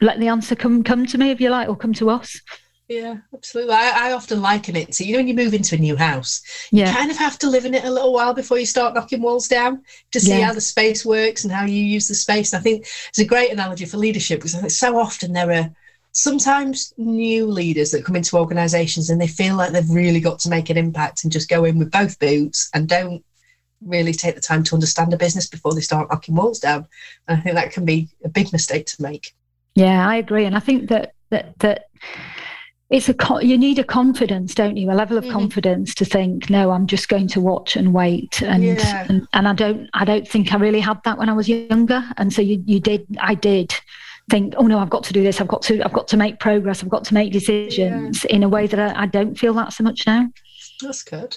let 0.00 0.18
the 0.18 0.28
answer 0.28 0.56
come 0.56 0.82
come 0.82 1.06
to 1.06 1.18
me 1.18 1.30
if 1.30 1.40
you 1.40 1.50
like, 1.50 1.68
or 1.68 1.76
come 1.76 1.92
to 1.94 2.10
us. 2.10 2.40
Yeah, 2.88 3.16
absolutely. 3.32 3.74
I, 3.74 4.08
I, 4.08 4.12
often 4.12 4.42
liken 4.42 4.76
it 4.76 4.92
to 4.92 5.04
you 5.04 5.12
know 5.12 5.18
when 5.20 5.28
you 5.28 5.34
move 5.34 5.54
into 5.54 5.74
a 5.74 5.78
new 5.78 5.96
house, 5.96 6.42
yeah. 6.70 6.88
you 6.88 6.94
kind 6.94 7.10
of 7.10 7.16
have 7.16 7.38
to 7.38 7.48
live 7.48 7.64
in 7.64 7.72
it 7.72 7.84
a 7.84 7.90
little 7.90 8.12
while 8.12 8.34
before 8.34 8.58
you 8.58 8.66
start 8.66 8.94
knocking 8.94 9.22
walls 9.22 9.48
down 9.48 9.82
to 10.12 10.20
see 10.20 10.38
yeah. 10.38 10.46
how 10.46 10.52
the 10.52 10.60
space 10.60 11.02
works 11.02 11.44
and 11.44 11.52
how 11.52 11.64
you 11.64 11.82
use 11.82 12.08
the 12.08 12.14
space. 12.14 12.52
And 12.52 12.60
I 12.60 12.62
think 12.62 12.86
it's 13.08 13.18
a 13.18 13.24
great 13.24 13.50
analogy 13.50 13.86
for 13.86 13.96
leadership 13.96 14.40
because 14.40 14.54
I 14.54 14.58
think 14.58 14.72
so 14.72 14.98
often 14.98 15.32
there 15.32 15.50
are 15.50 15.74
sometimes 16.12 16.92
new 16.98 17.46
leaders 17.46 17.90
that 17.90 18.04
come 18.04 18.16
into 18.16 18.36
organisations 18.36 19.08
and 19.08 19.18
they 19.18 19.28
feel 19.28 19.56
like 19.56 19.72
they've 19.72 19.88
really 19.88 20.20
got 20.20 20.38
to 20.40 20.50
make 20.50 20.68
an 20.68 20.76
impact 20.76 21.24
and 21.24 21.32
just 21.32 21.48
go 21.48 21.64
in 21.64 21.78
with 21.78 21.90
both 21.90 22.18
boots 22.18 22.68
and 22.74 22.86
don't 22.86 23.24
really 23.80 24.12
take 24.12 24.34
the 24.34 24.40
time 24.42 24.62
to 24.62 24.74
understand 24.74 25.10
the 25.10 25.16
business 25.16 25.48
before 25.48 25.74
they 25.74 25.80
start 25.80 26.10
knocking 26.10 26.34
walls 26.34 26.58
down. 26.58 26.86
And 27.28 27.38
I 27.38 27.40
think 27.40 27.54
that 27.54 27.72
can 27.72 27.86
be 27.86 28.10
a 28.24 28.28
big 28.28 28.52
mistake 28.52 28.86
to 28.86 29.02
make. 29.02 29.34
Yeah, 29.74 30.06
I 30.06 30.16
agree, 30.16 30.44
and 30.44 30.54
I 30.54 30.60
think 30.60 30.88
that 30.90 31.14
that 31.30 31.58
that 31.58 31.86
it's 32.94 33.08
a 33.08 33.16
you 33.44 33.58
need 33.58 33.80
a 33.80 33.84
confidence 33.84 34.54
don't 34.54 34.76
you 34.76 34.88
a 34.88 34.92
level 34.92 35.18
of 35.18 35.24
mm-hmm. 35.24 35.32
confidence 35.32 35.94
to 35.96 36.04
think 36.04 36.48
no 36.48 36.70
i'm 36.70 36.86
just 36.86 37.08
going 37.08 37.26
to 37.26 37.40
watch 37.40 37.74
and 37.74 37.92
wait 37.92 38.40
and, 38.40 38.62
yeah. 38.62 39.04
and 39.08 39.26
and 39.32 39.48
i 39.48 39.52
don't 39.52 39.90
i 39.94 40.04
don't 40.04 40.28
think 40.28 40.54
i 40.54 40.56
really 40.56 40.78
had 40.78 41.02
that 41.04 41.18
when 41.18 41.28
i 41.28 41.32
was 41.32 41.48
younger 41.48 42.04
and 42.18 42.32
so 42.32 42.40
you 42.40 42.62
you 42.66 42.78
did 42.78 43.04
i 43.20 43.34
did 43.34 43.74
think, 44.30 44.54
oh 44.56 44.66
no, 44.66 44.78
I've 44.78 44.88
got 44.88 45.04
to 45.04 45.12
do 45.12 45.22
this. 45.22 45.38
I've 45.38 45.48
got 45.48 45.60
to, 45.64 45.84
I've 45.84 45.92
got 45.92 46.08
to 46.08 46.16
make 46.16 46.40
progress. 46.40 46.82
I've 46.82 46.88
got 46.88 47.04
to 47.04 47.12
make 47.12 47.30
decisions 47.30 48.24
yeah. 48.24 48.36
in 48.36 48.42
a 48.42 48.48
way 48.48 48.66
that 48.66 48.80
I, 48.80 49.02
I, 49.02 49.06
don't 49.06 49.38
feel 49.38 49.52
that 49.52 49.74
so 49.74 49.84
much 49.84 50.06
now. 50.06 50.30
That's 50.80 51.02
good. 51.02 51.36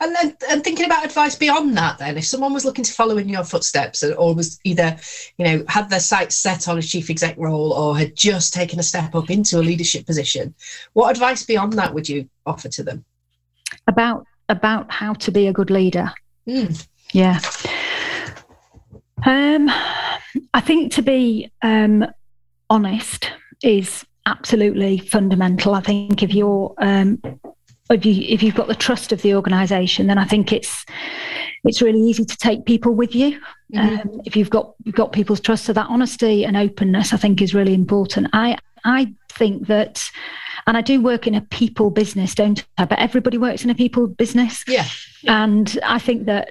And 0.00 0.14
then, 0.14 0.36
and 0.50 0.64
thinking 0.64 0.86
about 0.86 1.04
advice 1.04 1.36
beyond 1.36 1.76
that, 1.76 1.98
then, 1.98 2.16
if 2.16 2.26
someone 2.26 2.52
was 2.54 2.64
looking 2.64 2.84
to 2.84 2.92
follow 2.92 3.18
in 3.18 3.28
your 3.28 3.44
footsteps, 3.44 4.02
or 4.02 4.34
was 4.34 4.58
either, 4.64 4.96
you 5.38 5.44
know, 5.44 5.64
had 5.68 5.90
their 5.90 6.00
sights 6.00 6.36
set 6.36 6.68
on 6.68 6.78
a 6.78 6.82
chief 6.82 7.10
exec 7.10 7.36
role, 7.36 7.72
or 7.72 7.96
had 7.96 8.16
just 8.16 8.54
taken 8.54 8.78
a 8.78 8.82
step 8.82 9.14
up 9.14 9.30
into 9.30 9.58
a 9.58 9.60
leadership 9.60 10.06
position, 10.06 10.54
what 10.92 11.10
advice 11.10 11.44
beyond 11.44 11.74
that 11.74 11.94
would 11.94 12.08
you 12.08 12.28
offer 12.46 12.68
to 12.68 12.82
them? 12.82 13.04
About 13.86 14.26
about 14.48 14.90
how 14.90 15.12
to 15.12 15.32
be 15.32 15.46
a 15.48 15.52
good 15.52 15.70
leader. 15.70 16.12
Mm. 16.46 16.86
Yeah. 17.12 17.40
Um, 19.24 19.68
I 20.54 20.60
think 20.60 20.92
to 20.92 21.02
be 21.02 21.50
um, 21.62 22.06
honest 22.70 23.32
is 23.62 24.04
absolutely 24.26 24.98
fundamental. 24.98 25.74
I 25.74 25.80
think 25.80 26.22
if 26.22 26.34
you're 26.34 26.74
um, 26.78 27.20
if 27.90 28.04
you 28.04 28.24
if 28.28 28.42
you've 28.42 28.54
got 28.54 28.68
the 28.68 28.74
trust 28.74 29.12
of 29.12 29.22
the 29.22 29.34
organisation, 29.34 30.06
then 30.06 30.18
I 30.18 30.24
think 30.24 30.52
it's 30.52 30.84
it's 31.64 31.82
really 31.82 32.00
easy 32.00 32.24
to 32.24 32.36
take 32.36 32.64
people 32.64 32.94
with 32.94 33.14
you. 33.14 33.40
Mm-hmm. 33.72 34.08
Um, 34.08 34.20
if 34.24 34.36
you've 34.36 34.50
got 34.50 34.74
you've 34.84 34.94
got 34.94 35.12
people's 35.12 35.40
trust, 35.40 35.64
so 35.64 35.72
that 35.72 35.86
honesty 35.88 36.44
and 36.44 36.56
openness, 36.56 37.12
I 37.12 37.16
think, 37.16 37.40
is 37.42 37.54
really 37.54 37.74
important. 37.74 38.28
I 38.32 38.56
I 38.84 39.14
think 39.32 39.66
that, 39.66 40.08
and 40.66 40.76
I 40.76 40.80
do 40.80 41.00
work 41.00 41.26
in 41.26 41.34
a 41.34 41.40
people 41.40 41.90
business, 41.90 42.34
don't 42.34 42.64
I? 42.78 42.84
But 42.84 42.98
everybody 42.98 43.38
works 43.38 43.64
in 43.64 43.70
a 43.70 43.74
people 43.74 44.06
business. 44.06 44.64
Yeah. 44.66 44.86
yeah. 45.22 45.44
And 45.44 45.78
I 45.84 45.98
think 45.98 46.26
that 46.26 46.50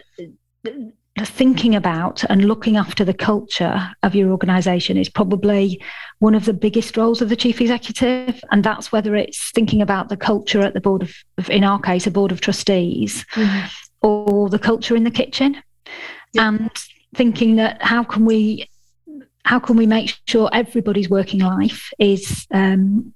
thinking 1.23 1.75
about 1.75 2.25
and 2.25 2.43
looking 2.43 2.75
after 2.75 3.05
the 3.05 3.13
culture 3.13 3.89
of 4.03 4.13
your 4.13 4.31
organization 4.31 4.97
is 4.97 5.07
probably 5.07 5.81
one 6.19 6.35
of 6.35 6.43
the 6.43 6.53
biggest 6.53 6.97
roles 6.97 7.21
of 7.21 7.29
the 7.29 7.37
chief 7.37 7.61
executive 7.61 8.43
and 8.51 8.63
that's 8.63 8.91
whether 8.91 9.15
it's 9.15 9.51
thinking 9.51 9.81
about 9.81 10.09
the 10.09 10.17
culture 10.17 10.59
at 10.59 10.73
the 10.73 10.81
board 10.81 11.01
of 11.03 11.49
in 11.49 11.63
our 11.63 11.79
case 11.79 12.05
a 12.05 12.11
board 12.11 12.33
of 12.33 12.41
trustees 12.41 13.23
mm-hmm. 13.31 13.67
or 14.01 14.49
the 14.49 14.59
culture 14.59 14.95
in 14.95 15.05
the 15.05 15.11
kitchen 15.11 15.55
yeah. 16.33 16.49
and 16.49 16.71
thinking 17.15 17.55
that 17.55 17.81
how 17.81 18.03
can 18.03 18.25
we 18.25 18.69
how 19.45 19.59
can 19.59 19.77
we 19.77 19.85
make 19.85 20.17
sure 20.27 20.49
everybody's 20.51 21.09
working 21.09 21.39
life 21.39 21.91
is 21.97 22.45
um, 22.51 23.13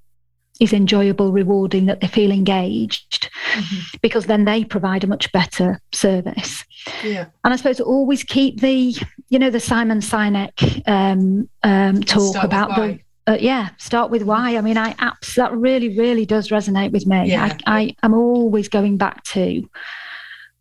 is 0.59 0.73
enjoyable, 0.73 1.31
rewarding, 1.31 1.85
that 1.85 2.01
they 2.01 2.07
feel 2.07 2.31
engaged, 2.31 3.29
mm-hmm. 3.53 3.97
because 4.01 4.25
then 4.25 4.45
they 4.45 4.63
provide 4.63 5.03
a 5.03 5.07
much 5.07 5.31
better 5.31 5.79
service. 5.91 6.65
Yeah. 7.03 7.25
And 7.43 7.53
I 7.53 7.57
suppose 7.57 7.79
always 7.79 8.23
keep 8.23 8.59
the, 8.59 8.95
you 9.29 9.39
know, 9.39 9.49
the 9.49 9.59
Simon 9.59 9.99
Sinek 9.99 10.87
um, 10.87 11.49
um, 11.63 12.01
talk 12.01 12.43
about 12.43 12.75
the. 12.75 12.99
Uh, 13.27 13.37
yeah, 13.39 13.69
start 13.77 14.09
with 14.09 14.23
why. 14.23 14.57
I 14.57 14.61
mean, 14.61 14.77
I 14.77 14.93
apps 14.93 15.35
that 15.35 15.53
really, 15.53 15.95
really 15.95 16.25
does 16.25 16.49
resonate 16.49 16.91
with 16.91 17.05
me. 17.05 17.29
Yeah. 17.29 17.55
I, 17.67 17.79
I 17.79 17.95
am 18.01 18.15
always 18.15 18.67
going 18.67 18.97
back 18.97 19.23
to 19.25 19.69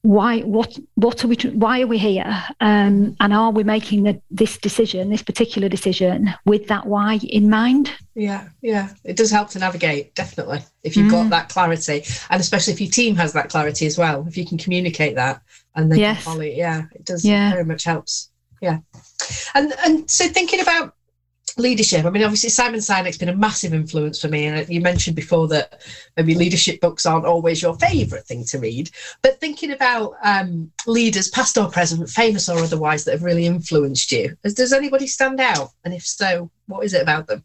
why 0.03 0.41
what 0.41 0.79
what 0.95 1.25
are 1.25 1.29
we 1.29 1.37
why 1.55 1.83
are 1.83 1.87
we 1.87 1.99
here 1.99 2.45
um, 2.61 3.17
and 3.21 3.33
are 3.33 3.51
we 3.51 3.65
making 3.65 4.05
the, 4.05 4.21
this 4.31 4.57
decision 4.59 5.11
this 5.11 5.23
particular 5.23 5.69
decision 5.69 6.33
with 6.45 6.69
that 6.69 6.87
why 6.87 7.19
in 7.25 7.51
mind 7.51 7.93
yeah 8.15 8.49
yeah 8.63 8.91
it 9.05 9.17
does 9.17 9.31
help 9.31 9.49
to 9.49 9.59
navigate 9.59 10.15
definitely 10.15 10.61
if 10.85 10.97
you've 10.97 11.09
mm. 11.09 11.11
got 11.11 11.31
that 11.31 11.49
clarity 11.49 12.05
and 12.31 12.41
especially 12.41 12.73
if 12.73 12.81
your 12.81 12.91
team 12.91 13.17
has 13.17 13.33
that 13.33 13.49
clarity 13.49 13.87
as 13.87 13.99
well 13.99 14.25
if 14.29 14.37
you 14.37 14.47
can 14.47 14.57
communicate 14.57 15.17
that 15.17 15.43
and 15.75 15.91
they 15.91 15.99
yes. 15.99 16.23
can 16.23 16.33
follow 16.33 16.43
it 16.43 16.55
yeah 16.55 16.85
it 16.93 17.05
does 17.05 17.25
yeah. 17.25 17.51
very 17.51 17.65
much 17.65 17.83
helps 17.83 18.31
yeah 18.63 18.79
and 19.55 19.75
and 19.85 20.09
so 20.09 20.27
thinking 20.29 20.61
about 20.61 20.95
leadership. 21.59 22.05
I 22.05 22.11
mean, 22.11 22.23
obviously, 22.23 22.51
Simon 22.51 22.81
Sinek's 22.81 23.19
been 23.19 23.29
a 23.29 23.37
massive 23.37 23.75
influence 23.75 24.21
for 24.21 24.29
me. 24.29 24.47
And 24.47 24.69
you 24.69 24.81
mentioned 24.81 25.17
before 25.17 25.49
that 25.49 25.83
maybe 26.17 26.35
leadership 26.35 26.81
books 26.81 27.07
aren't 27.07 27.27
always 27.27 27.61
your 27.61 27.75
favourite 27.77 28.25
thing 28.25 28.45
to 28.47 28.59
read. 28.59 28.91
But 29.23 29.41
thinking 29.41 29.73
about 29.73 30.15
um, 30.23 30.71
leaders, 30.87 31.29
past 31.29 31.59
or 31.59 31.71
present, 31.71 32.09
famous 32.09 32.49
or 32.49 32.59
otherwise, 32.59 33.05
that 33.05 33.13
have 33.13 33.23
really 33.23 33.47
influenced 33.47 34.13
you, 34.13 34.37
does 34.43 34.73
anybody 34.73 35.07
stand 35.07 35.41
out? 35.41 35.71
And 35.85 35.93
if 35.93 36.07
so, 36.07 36.51
what 36.67 36.85
is 36.85 36.95
it 36.95 37.03
about 37.03 37.27
them? 37.27 37.45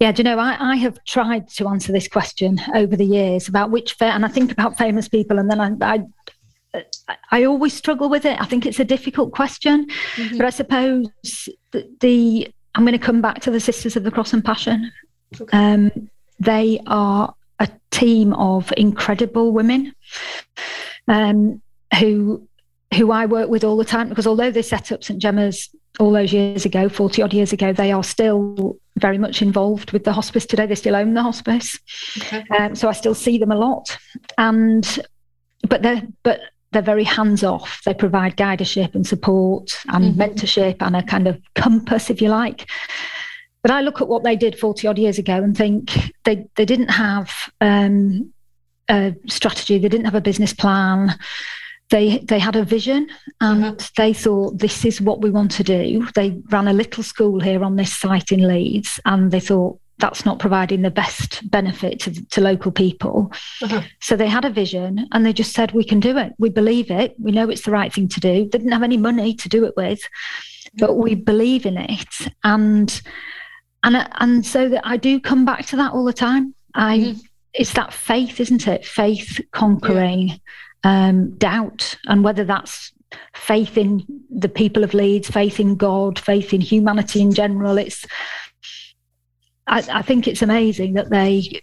Yeah, 0.00 0.12
do 0.12 0.20
you 0.20 0.24
know, 0.24 0.38
I, 0.38 0.56
I 0.58 0.76
have 0.76 1.02
tried 1.04 1.48
to 1.50 1.68
answer 1.68 1.92
this 1.92 2.08
question 2.08 2.58
over 2.74 2.96
the 2.96 3.04
years 3.04 3.48
about 3.48 3.70
which, 3.70 3.92
fa- 3.92 4.14
and 4.14 4.24
I 4.24 4.28
think 4.28 4.50
about 4.50 4.78
famous 4.78 5.08
people, 5.08 5.38
and 5.38 5.50
then 5.50 5.60
I, 5.60 5.94
I 5.94 6.04
I 7.30 7.44
always 7.44 7.72
struggle 7.72 8.08
with 8.08 8.24
it. 8.24 8.40
I 8.40 8.44
think 8.44 8.66
it's 8.66 8.80
a 8.80 8.84
difficult 8.84 9.32
question, 9.32 9.86
mm-hmm. 10.16 10.36
but 10.36 10.46
I 10.46 10.50
suppose 10.50 11.08
the, 11.70 11.88
the, 12.00 12.48
I'm 12.74 12.84
going 12.84 12.98
to 12.98 13.04
come 13.04 13.20
back 13.20 13.40
to 13.42 13.50
the 13.50 13.60
Sisters 13.60 13.96
of 13.96 14.04
the 14.04 14.10
Cross 14.10 14.32
and 14.32 14.44
Passion. 14.44 14.90
Okay. 15.40 15.56
Um, 15.56 16.10
they 16.40 16.80
are 16.86 17.34
a 17.60 17.68
team 17.90 18.32
of 18.34 18.72
incredible 18.76 19.52
women 19.52 19.94
um, 21.08 21.62
who 21.98 22.46
who 22.94 23.10
I 23.10 23.26
work 23.26 23.48
with 23.48 23.64
all 23.64 23.76
the 23.76 23.84
time 23.84 24.08
because 24.08 24.26
although 24.26 24.52
they 24.52 24.62
set 24.62 24.92
up 24.92 25.02
St 25.02 25.20
Gemma's 25.20 25.68
all 25.98 26.12
those 26.12 26.32
years 26.32 26.64
ago, 26.64 26.88
40 26.88 27.22
odd 27.22 27.34
years 27.34 27.52
ago, 27.52 27.72
they 27.72 27.90
are 27.92 28.04
still 28.04 28.78
very 28.96 29.18
much 29.18 29.42
involved 29.42 29.90
with 29.92 30.04
the 30.04 30.12
hospice 30.12 30.46
today. 30.46 30.66
They 30.66 30.74
still 30.74 30.94
own 30.96 31.14
the 31.14 31.22
hospice. 31.22 31.78
Okay. 32.18 32.44
Um, 32.56 32.74
so 32.74 32.88
I 32.88 32.92
still 32.92 33.14
see 33.14 33.38
them 33.38 33.50
a 33.50 33.56
lot. 33.56 33.96
And 34.38 34.98
but 35.68 35.82
they're 35.82 36.02
but 36.22 36.40
they're 36.74 36.82
very 36.82 37.04
hands 37.04 37.42
off. 37.42 37.80
They 37.84 37.94
provide 37.94 38.36
guidership 38.36 38.94
and 38.94 39.06
support 39.06 39.78
and 39.88 40.14
mm-hmm. 40.14 40.20
mentorship 40.20 40.76
and 40.80 40.96
a 40.96 41.02
kind 41.02 41.26
of 41.26 41.40
compass, 41.54 42.10
if 42.10 42.20
you 42.20 42.28
like. 42.28 42.68
But 43.62 43.70
I 43.70 43.80
look 43.80 44.02
at 44.02 44.08
what 44.08 44.24
they 44.24 44.36
did 44.36 44.58
40 44.58 44.86
odd 44.88 44.98
years 44.98 45.18
ago 45.18 45.42
and 45.42 45.56
think 45.56 46.12
they, 46.24 46.46
they 46.56 46.66
didn't 46.66 46.90
have 46.90 47.32
um, 47.62 48.30
a 48.90 49.14
strategy, 49.26 49.78
they 49.78 49.88
didn't 49.88 50.04
have 50.04 50.14
a 50.14 50.20
business 50.20 50.52
plan. 50.52 51.14
They, 51.90 52.18
they 52.18 52.38
had 52.38 52.56
a 52.56 52.64
vision 52.64 53.08
and 53.40 53.64
mm-hmm. 53.64 53.86
they 53.96 54.12
thought 54.12 54.58
this 54.58 54.84
is 54.84 55.00
what 55.00 55.20
we 55.20 55.30
want 55.30 55.50
to 55.52 55.64
do. 55.64 56.06
They 56.14 56.42
ran 56.50 56.68
a 56.68 56.72
little 56.72 57.02
school 57.02 57.40
here 57.40 57.62
on 57.62 57.76
this 57.76 57.96
site 57.96 58.32
in 58.32 58.46
Leeds 58.46 59.00
and 59.04 59.30
they 59.30 59.40
thought 59.40 59.78
that's 59.98 60.24
not 60.24 60.38
providing 60.38 60.82
the 60.82 60.90
best 60.90 61.48
benefit 61.50 62.00
to, 62.00 62.26
to 62.26 62.40
local 62.40 62.72
people. 62.72 63.30
Uh-huh. 63.62 63.82
So 64.00 64.16
they 64.16 64.26
had 64.26 64.44
a 64.44 64.50
vision 64.50 65.06
and 65.12 65.24
they 65.24 65.32
just 65.32 65.52
said, 65.52 65.72
we 65.72 65.84
can 65.84 66.00
do 66.00 66.18
it. 66.18 66.32
We 66.38 66.50
believe 66.50 66.90
it. 66.90 67.14
We 67.18 67.32
know 67.32 67.48
it's 67.48 67.62
the 67.62 67.70
right 67.70 67.92
thing 67.92 68.08
to 68.08 68.20
do. 68.20 68.48
They 68.50 68.58
didn't 68.58 68.72
have 68.72 68.82
any 68.82 68.96
money 68.96 69.34
to 69.34 69.48
do 69.48 69.64
it 69.64 69.74
with, 69.76 70.00
but 70.74 70.96
we 70.96 71.14
believe 71.14 71.64
in 71.64 71.76
it. 71.76 72.14
And 72.42 73.00
and 73.84 74.08
and 74.18 74.44
so 74.44 74.68
that 74.68 74.86
I 74.86 74.96
do 74.96 75.20
come 75.20 75.44
back 75.44 75.66
to 75.66 75.76
that 75.76 75.92
all 75.92 76.04
the 76.04 76.12
time. 76.12 76.54
I 76.74 76.98
mm-hmm. 76.98 77.20
it's 77.52 77.74
that 77.74 77.92
faith, 77.92 78.40
isn't 78.40 78.66
it? 78.66 78.84
Faith 78.84 79.40
conquering 79.52 80.28
yeah. 80.84 81.08
um, 81.08 81.36
doubt, 81.36 81.96
and 82.06 82.24
whether 82.24 82.44
that's 82.44 82.92
faith 83.34 83.76
in 83.76 84.04
the 84.30 84.48
people 84.48 84.82
of 84.82 84.94
Leeds, 84.94 85.28
faith 85.28 85.60
in 85.60 85.76
God, 85.76 86.18
faith 86.18 86.52
in 86.52 86.60
humanity 86.60 87.20
in 87.20 87.32
general. 87.32 87.78
It's 87.78 88.04
I, 89.66 89.84
I 89.90 90.02
think 90.02 90.28
it's 90.28 90.42
amazing 90.42 90.94
that 90.94 91.10
they 91.10 91.62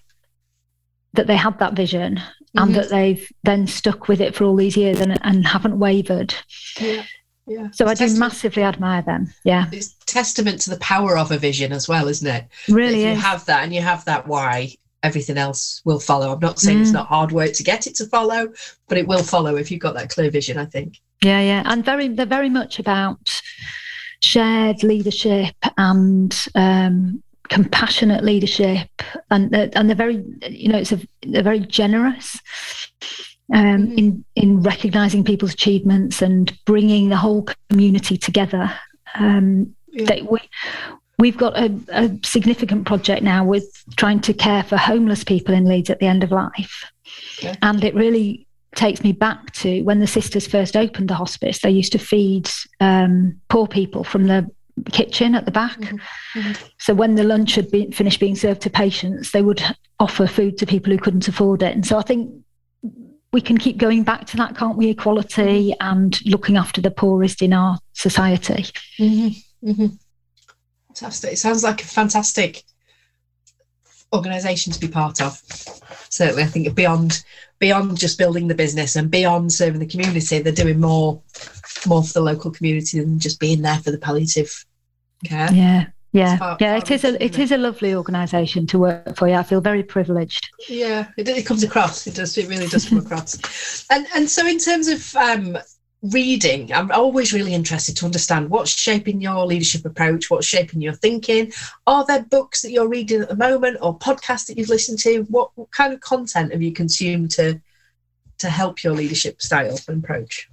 that 1.13 1.27
they 1.27 1.35
had 1.35 1.59
that 1.59 1.73
vision 1.73 2.15
mm-hmm. 2.15 2.57
and 2.57 2.75
that 2.75 2.89
they've 2.89 3.31
then 3.43 3.67
stuck 3.67 4.07
with 4.07 4.21
it 4.21 4.35
for 4.35 4.45
all 4.45 4.55
these 4.55 4.77
years 4.77 4.99
and, 5.01 5.17
and 5.23 5.45
haven't 5.45 5.77
wavered. 5.77 6.33
Yeah. 6.79 7.03
Yeah. 7.47 7.67
So 7.71 7.87
it's 7.89 7.99
I 7.99 8.07
do 8.07 8.17
massively 8.17 8.63
admire 8.63 9.01
them. 9.01 9.33
Yeah. 9.43 9.65
It's 9.71 9.95
testament 10.05 10.61
to 10.61 10.69
the 10.69 10.77
power 10.77 11.17
of 11.17 11.31
a 11.31 11.37
vision 11.37 11.73
as 11.73 11.87
well, 11.87 12.07
isn't 12.07 12.27
it? 12.27 12.45
Really 12.69 13.03
if 13.03 13.17
you 13.17 13.21
have 13.21 13.45
that 13.45 13.63
and 13.63 13.73
you 13.73 13.81
have 13.81 14.05
that 14.05 14.27
why, 14.27 14.73
everything 15.03 15.37
else 15.37 15.81
will 15.83 15.99
follow. 15.99 16.31
I'm 16.31 16.39
not 16.39 16.59
saying 16.59 16.77
mm. 16.77 16.81
it's 16.81 16.91
not 16.91 17.07
hard 17.07 17.31
work 17.31 17.53
to 17.53 17.63
get 17.63 17.87
it 17.87 17.95
to 17.95 18.05
follow, 18.05 18.53
but 18.87 18.97
it 18.97 19.07
will 19.07 19.23
follow 19.23 19.55
if 19.57 19.71
you've 19.71 19.81
got 19.81 19.95
that 19.95 20.09
clear 20.09 20.29
vision, 20.29 20.57
I 20.57 20.65
think. 20.65 21.01
Yeah, 21.23 21.41
yeah. 21.41 21.63
And 21.65 21.83
very 21.83 22.07
they're 22.07 22.25
very 22.25 22.49
much 22.49 22.79
about 22.79 23.41
shared 24.21 24.83
leadership 24.83 25.55
and 25.77 26.47
um, 26.55 27.23
compassionate 27.51 28.23
leadership, 28.23 28.87
and 29.29 29.51
they're, 29.51 29.69
and 29.75 29.89
they're 29.89 29.95
very, 29.95 30.23
you 30.49 30.69
know, 30.69 30.77
it's 30.77 30.93
a 30.93 30.99
they're 31.27 31.43
very 31.43 31.59
generous 31.59 32.39
um, 33.53 33.87
mm-hmm. 33.87 33.97
in 33.97 34.25
in 34.35 34.61
recognizing 34.63 35.23
people's 35.23 35.53
achievements 35.53 36.21
and 36.21 36.57
bringing 36.65 37.09
the 37.09 37.17
whole 37.17 37.45
community 37.69 38.17
together. 38.17 38.73
Um, 39.15 39.75
yeah. 39.91 40.21
we 40.23 40.39
we've 41.19 41.37
got 41.37 41.57
a, 41.57 41.77
a, 41.89 42.09
significant 42.23 42.87
project 42.87 43.21
now 43.21 43.43
with 43.43 43.67
trying 43.97 44.21
to 44.21 44.33
care 44.33 44.63
for 44.63 44.77
homeless 44.77 45.23
people 45.23 45.53
in 45.53 45.65
Leeds 45.65 45.89
at 45.89 45.99
the 45.99 46.07
end 46.07 46.23
of 46.23 46.31
life, 46.31 46.89
okay. 47.39 47.53
and 47.61 47.83
it 47.83 47.93
really 47.93 48.47
takes 48.75 49.03
me 49.03 49.11
back 49.11 49.51
to 49.51 49.81
when 49.83 49.99
the 49.99 50.07
sisters 50.07 50.47
first 50.47 50.77
opened 50.77 51.09
the 51.09 51.15
hospice. 51.15 51.59
They 51.59 51.71
used 51.71 51.91
to 51.91 51.99
feed 51.99 52.49
um, 52.79 53.41
poor 53.49 53.67
people 53.67 54.05
from 54.05 54.27
the 54.27 54.49
kitchen 54.91 55.35
at 55.35 55.45
the 55.45 55.51
back. 55.51 55.77
Mm-hmm. 55.79 56.39
Mm-hmm. 56.39 56.67
So 56.79 56.93
when 56.93 57.15
the 57.15 57.23
lunch 57.23 57.55
had 57.55 57.69
been 57.71 57.91
finished 57.91 58.19
being 58.19 58.35
served 58.35 58.61
to 58.61 58.69
patients, 58.69 59.31
they 59.31 59.41
would 59.41 59.63
offer 59.99 60.27
food 60.27 60.57
to 60.57 60.65
people 60.65 60.91
who 60.91 60.99
couldn't 60.99 61.27
afford 61.27 61.63
it. 61.63 61.75
And 61.75 61.85
so 61.85 61.97
I 61.97 62.01
think 62.01 62.33
we 63.33 63.41
can 63.41 63.57
keep 63.57 63.77
going 63.77 64.03
back 64.03 64.25
to 64.27 64.37
that, 64.37 64.57
can't 64.57 64.77
we? 64.77 64.89
Equality 64.89 65.73
and 65.79 66.19
looking 66.25 66.57
after 66.57 66.81
the 66.81 66.91
poorest 66.91 67.41
in 67.41 67.53
our 67.53 67.77
society. 67.93 68.65
Mm-hmm. 68.99 69.69
mm-hmm. 69.69 69.87
Fantastic. 70.87 71.33
It 71.33 71.37
sounds 71.37 71.63
like 71.63 71.81
a 71.81 71.85
fantastic 71.85 72.63
organisation 74.13 74.73
to 74.73 74.79
be 74.79 74.89
part 74.89 75.21
of. 75.21 75.41
Certainly, 76.09 76.43
I 76.43 76.47
think 76.47 76.75
beyond 76.75 77.23
beyond 77.59 77.97
just 77.97 78.17
building 78.17 78.47
the 78.47 78.55
business 78.55 78.95
and 78.95 79.09
beyond 79.09 79.53
serving 79.53 79.79
the 79.79 79.85
community, 79.85 80.39
they're 80.39 80.51
doing 80.51 80.81
more 80.81 81.21
more 81.87 82.03
for 82.03 82.13
the 82.13 82.21
local 82.21 82.51
community 82.51 82.99
than 82.99 83.19
just 83.19 83.39
being 83.39 83.61
there 83.61 83.77
for 83.79 83.91
the 83.91 83.97
palliative 83.97 84.65
care. 85.23 85.51
Yeah. 85.51 85.87
Yeah, 86.13 86.35
far, 86.35 86.57
yeah, 86.59 86.71
far 86.71 86.77
it 86.77 86.91
is 86.91 87.03
a 87.05 87.23
it 87.23 87.39
is 87.39 87.51
a 87.53 87.57
lovely 87.57 87.95
organisation 87.95 88.67
to 88.67 88.79
work 88.79 89.15
for. 89.15 89.29
Yeah, 89.29 89.39
I 89.39 89.43
feel 89.43 89.61
very 89.61 89.81
privileged. 89.81 90.49
Yeah, 90.67 91.07
it, 91.15 91.29
it 91.29 91.45
comes 91.45 91.63
across. 91.63 92.05
It 92.05 92.15
does. 92.15 92.37
It 92.37 92.49
really 92.49 92.67
does 92.67 92.89
come 92.89 92.97
across. 93.05 93.85
And 93.89 94.05
and 94.13 94.29
so 94.29 94.45
in 94.45 94.59
terms 94.59 94.89
of 94.89 95.15
um, 95.15 95.57
reading, 96.01 96.73
I'm 96.73 96.91
always 96.91 97.31
really 97.31 97.53
interested 97.53 97.95
to 97.97 98.05
understand 98.05 98.49
what's 98.49 98.71
shaping 98.71 99.21
your 99.21 99.45
leadership 99.45 99.85
approach, 99.85 100.29
what's 100.29 100.47
shaping 100.47 100.81
your 100.81 100.93
thinking. 100.93 101.53
Are 101.87 102.05
there 102.05 102.23
books 102.23 102.61
that 102.63 102.71
you're 102.71 102.89
reading 102.89 103.21
at 103.21 103.29
the 103.29 103.35
moment 103.35 103.77
or 103.81 103.97
podcasts 103.97 104.47
that 104.47 104.57
you've 104.57 104.69
listened 104.69 104.99
to? 104.99 105.21
What, 105.29 105.51
what 105.55 105.71
kind 105.71 105.93
of 105.93 106.01
content 106.01 106.51
have 106.51 106.61
you 106.61 106.73
consumed 106.73 107.31
to 107.31 107.61
to 108.39 108.49
help 108.49 108.83
your 108.83 108.93
leadership 108.93 109.41
style 109.41 109.77
and 109.87 110.03
approach? 110.03 110.49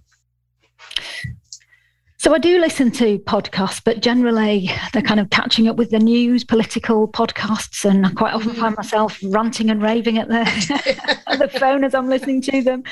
So 2.18 2.34
I 2.34 2.38
do 2.38 2.58
listen 2.58 2.90
to 2.92 3.20
podcasts, 3.20 3.80
but 3.82 4.00
generally 4.00 4.72
they're 4.92 5.02
kind 5.02 5.20
of 5.20 5.30
catching 5.30 5.68
up 5.68 5.76
with 5.76 5.90
the 5.90 6.00
news, 6.00 6.42
political 6.42 7.06
podcasts, 7.06 7.88
and 7.88 8.04
I 8.04 8.10
quite 8.10 8.34
often 8.34 8.54
find 8.54 8.74
mm. 8.74 8.78
myself 8.78 9.20
ranting 9.22 9.70
and 9.70 9.80
raving 9.80 10.18
at 10.18 10.26
the 10.26 10.40
at 11.28 11.38
the 11.38 11.48
phone 11.48 11.84
as 11.84 11.94
I'm 11.94 12.08
listening 12.08 12.42
to 12.42 12.62
them. 12.62 12.82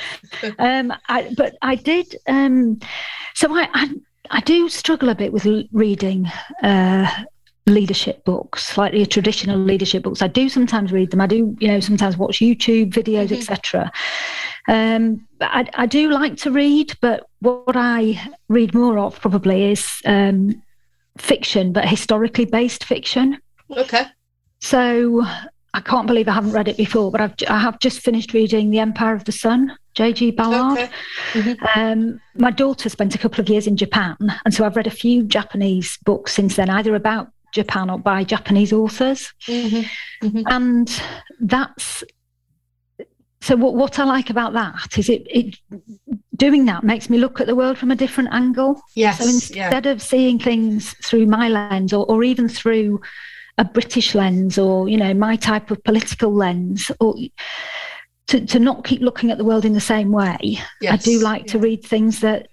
Um, 0.61 0.93
I, 1.09 1.35
but 1.37 1.57
I 1.61 1.75
did. 1.75 2.15
Um, 2.29 2.79
so 3.35 3.53
I, 3.53 3.69
I, 3.75 3.91
I 4.31 4.41
do 4.43 4.69
struggle 4.69 5.09
a 5.09 5.15
bit 5.17 5.33
with 5.33 5.45
reading. 5.73 6.31
Uh, 6.63 7.11
leadership 7.67 8.25
books 8.25 8.67
slightly 8.67 9.05
traditional 9.05 9.59
leadership 9.59 10.03
books 10.05 10.23
i 10.23 10.29
do 10.29 10.49
sometimes 10.49 10.93
read 10.93 11.11
them 11.11 11.21
i 11.21 11.27
do 11.27 11.57
you 11.59 11.67
know 11.67 11.81
sometimes 11.81 12.17
watch 12.17 12.39
youtube 12.39 12.93
videos 12.93 13.29
mm-hmm. 13.29 13.35
etc 13.35 13.91
um, 14.69 15.27
I, 15.41 15.69
I, 15.75 15.87
do 15.87 16.11
like 16.11 16.37
to 16.39 16.51
read, 16.51 16.93
but 17.01 17.29
what 17.41 17.77
I 17.77 18.21
read 18.49 18.75
more 18.75 18.99
of 18.99 19.21
probably 19.21 19.71
is 19.71 19.89
um, 20.05 20.61
fiction, 21.19 21.73
but 21.73 21.89
historically 21.89 22.47
based 22.47 22.85
fiction. 22.85 23.39
Okay. 23.71 24.07
So 24.61 25.25
I 25.75 25.81
can't 25.81 26.07
believe 26.07 26.27
I 26.27 26.33
haven't 26.33 26.53
read 26.53 26.67
it 26.69 26.77
before, 26.77 27.13
but 27.13 27.21
I've 27.21 27.35
I 27.49 27.61
have 27.61 27.79
just 27.79 28.01
finished 28.01 28.33
reading 28.33 28.71
The 28.71 28.81
Empire 28.81 29.15
of 29.15 29.25
the 29.25 29.33
Sun, 29.33 29.77
J.G. 29.95 30.33
Ballard. 30.33 30.79
Okay. 30.79 30.93
Mm-hmm. 31.35 31.79
Um, 31.79 32.21
my 32.35 32.51
daughter 32.51 32.89
spent 32.89 33.15
a 33.15 33.19
couple 33.19 33.41
of 33.41 33.49
years 33.49 33.67
in 33.67 33.77
Japan, 33.77 34.17
and 34.45 34.53
so 34.53 34.65
I've 34.65 34.77
read 34.77 34.89
a 34.89 34.91
few 34.91 35.23
Japanese 35.23 35.97
books 36.05 36.33
since 36.33 36.57
then, 36.57 36.71
either 36.71 36.95
about 36.97 37.29
Japan 37.57 37.91
or 37.91 37.99
by 37.99 38.23
Japanese 38.23 38.73
authors. 38.73 39.33
Mm-hmm. 39.49 40.27
Mm-hmm. 40.27 40.43
And 40.47 41.03
that's 41.41 42.05
so 43.41 43.55
what, 43.55 43.75
what 43.75 43.99
I 43.99 44.05
like 44.05 44.31
about 44.31 44.55
that 44.55 44.99
is 44.99 45.09
it, 45.09 45.27
it 45.31 45.57
doing 46.35 46.65
that 46.67 46.83
makes 46.83 47.09
me 47.09 47.19
look 47.19 47.41
at 47.41 47.47
the 47.47 47.55
world 47.55 47.79
from 47.79 47.91
a 47.91 47.97
different 47.97 48.31
angle. 48.33 48.81
Yes. 48.95 49.19
So 49.19 49.25
instead 49.25 49.87
yeah. 49.87 49.93
of 49.93 50.03
seeing 50.03 50.39
things 50.39 50.95
through 51.05 51.27
my 51.27 51.49
lens 51.49 51.93
or, 51.93 52.05
or 52.07 52.25
even 52.25 52.49
through 52.49 53.01
a 53.59 53.65
British 53.65 54.15
lens 54.15 54.59
or, 54.59 54.89
you 54.89 54.97
know, 54.97 55.15
my 55.15 55.37
type 55.37 55.71
of 55.71 55.83
political 55.85 56.35
lens 56.35 56.91
or 56.99 57.15
to, 58.27 58.45
to 58.45 58.59
not 58.59 58.85
keep 58.85 59.01
looking 59.01 59.31
at 59.31 59.39
the 59.39 59.45
world 59.45 59.65
in 59.65 59.75
the 59.75 59.81
same 59.81 60.11
way. 60.11 60.59
Yes. 60.81 60.93
I 60.93 60.97
do 60.97 61.21
like 61.21 61.47
yeah. 61.47 61.53
to 61.53 61.59
read 61.59 61.85
things 61.85 62.21
that 62.21 62.49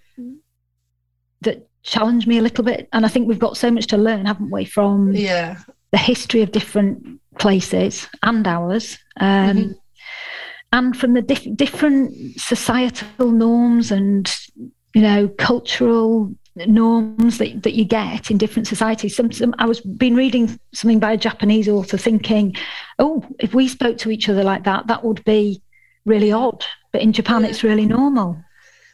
that 1.41 1.67
challenge 1.83 2.27
me 2.27 2.37
a 2.37 2.41
little 2.41 2.63
bit. 2.63 2.89
And 2.93 3.05
I 3.05 3.09
think 3.09 3.27
we've 3.27 3.39
got 3.39 3.57
so 3.57 3.69
much 3.69 3.87
to 3.87 3.97
learn, 3.97 4.25
haven't 4.25 4.51
we, 4.51 4.65
from 4.65 5.13
yeah. 5.13 5.59
the 5.91 5.97
history 5.97 6.41
of 6.41 6.51
different 6.51 7.21
places 7.37 8.07
and 8.23 8.47
ours. 8.47 8.97
Um, 9.19 9.57
mm-hmm 9.57 9.71
and 10.73 10.97
from 10.97 11.13
the 11.13 11.21
dif- 11.21 11.55
different 11.55 12.11
societal 12.35 13.31
norms 13.31 13.91
and 13.91 14.35
you 14.95 15.01
know 15.01 15.27
cultural 15.37 16.33
norms 16.55 17.37
that, 17.37 17.63
that 17.63 17.73
you 17.73 17.85
get 17.85 18.29
in 18.29 18.37
different 18.37 18.67
societies. 18.67 19.15
Some, 19.15 19.31
some, 19.31 19.55
I 19.57 19.65
was 19.65 19.81
been 19.81 20.15
reading 20.15 20.59
something 20.73 20.99
by 20.99 21.13
a 21.13 21.17
Japanese 21.17 21.67
author, 21.67 21.97
thinking, 21.97 22.55
oh, 22.99 23.25
if 23.39 23.53
we 23.53 23.67
spoke 23.67 23.97
to 23.99 24.11
each 24.11 24.29
other 24.29 24.43
like 24.43 24.63
that, 24.65 24.87
that 24.87 25.03
would 25.03 25.23
be 25.23 25.61
really 26.05 26.31
odd. 26.31 26.63
But 26.91 27.01
in 27.01 27.11
Japan, 27.11 27.41
yeah. 27.41 27.49
it's 27.49 27.63
really 27.63 27.85
normal. 27.85 28.37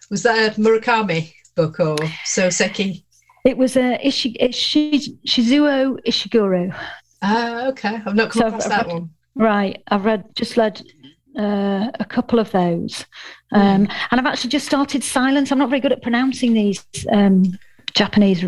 Was 0.10 0.24
that 0.24 0.56
Murakami 0.56 1.34
book 1.60 1.80
or 1.80 1.96
Soseki? 2.26 3.04
It 3.46 3.58
was 3.58 3.76
a 3.76 4.06
Ishi, 4.06 4.36
Ishi, 4.40 5.00
Shizuo 5.28 5.98
Ishiguro. 6.08 6.76
Ah, 7.22 7.68
okay. 7.68 8.02
I've 8.06 8.16
not 8.16 8.32
come 8.32 8.42
so 8.42 8.48
across 8.48 8.66
I've, 8.66 8.70
that 8.70 8.86
I've, 8.86 8.92
one. 8.92 9.10
Right. 9.36 9.82
I've 9.88 10.06
read 10.06 10.24
just 10.36 10.58
read 10.58 10.82
uh, 11.38 11.92
a 12.00 12.06
couple 12.06 12.40
of 12.40 12.52
those. 12.52 13.06
Um, 13.52 13.88
mm. 13.88 13.94
And 14.12 14.20
I've 14.20 14.26
actually 14.26 14.52
just 14.52 14.66
started 14.66 15.04
Silence. 15.04 15.52
I'm 15.52 15.60
not 15.60 15.70
very 15.70 15.82
good 15.82 15.92
at 15.92 16.02
pronouncing 16.02 16.54
these 16.54 16.86
um, 17.12 17.44
Japanese 17.94 18.46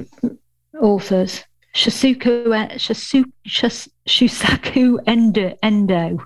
authors. 0.80 1.44
Shas, 1.74 2.04
Shusaku 4.08 4.98
Endo. 5.08 5.58
Endo. 5.64 6.20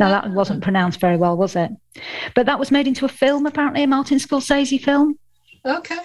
Now, 0.00 0.08
that 0.10 0.30
wasn't 0.30 0.62
pronounced 0.62 1.00
very 1.00 1.16
well, 1.16 1.36
was 1.36 1.56
it? 1.56 1.70
But 2.34 2.46
that 2.46 2.58
was 2.58 2.70
made 2.70 2.86
into 2.86 3.04
a 3.04 3.08
film, 3.08 3.46
apparently, 3.46 3.82
a 3.82 3.86
Martin 3.88 4.18
Scorsese 4.18 4.80
film. 4.80 5.18
Okay. 5.64 5.98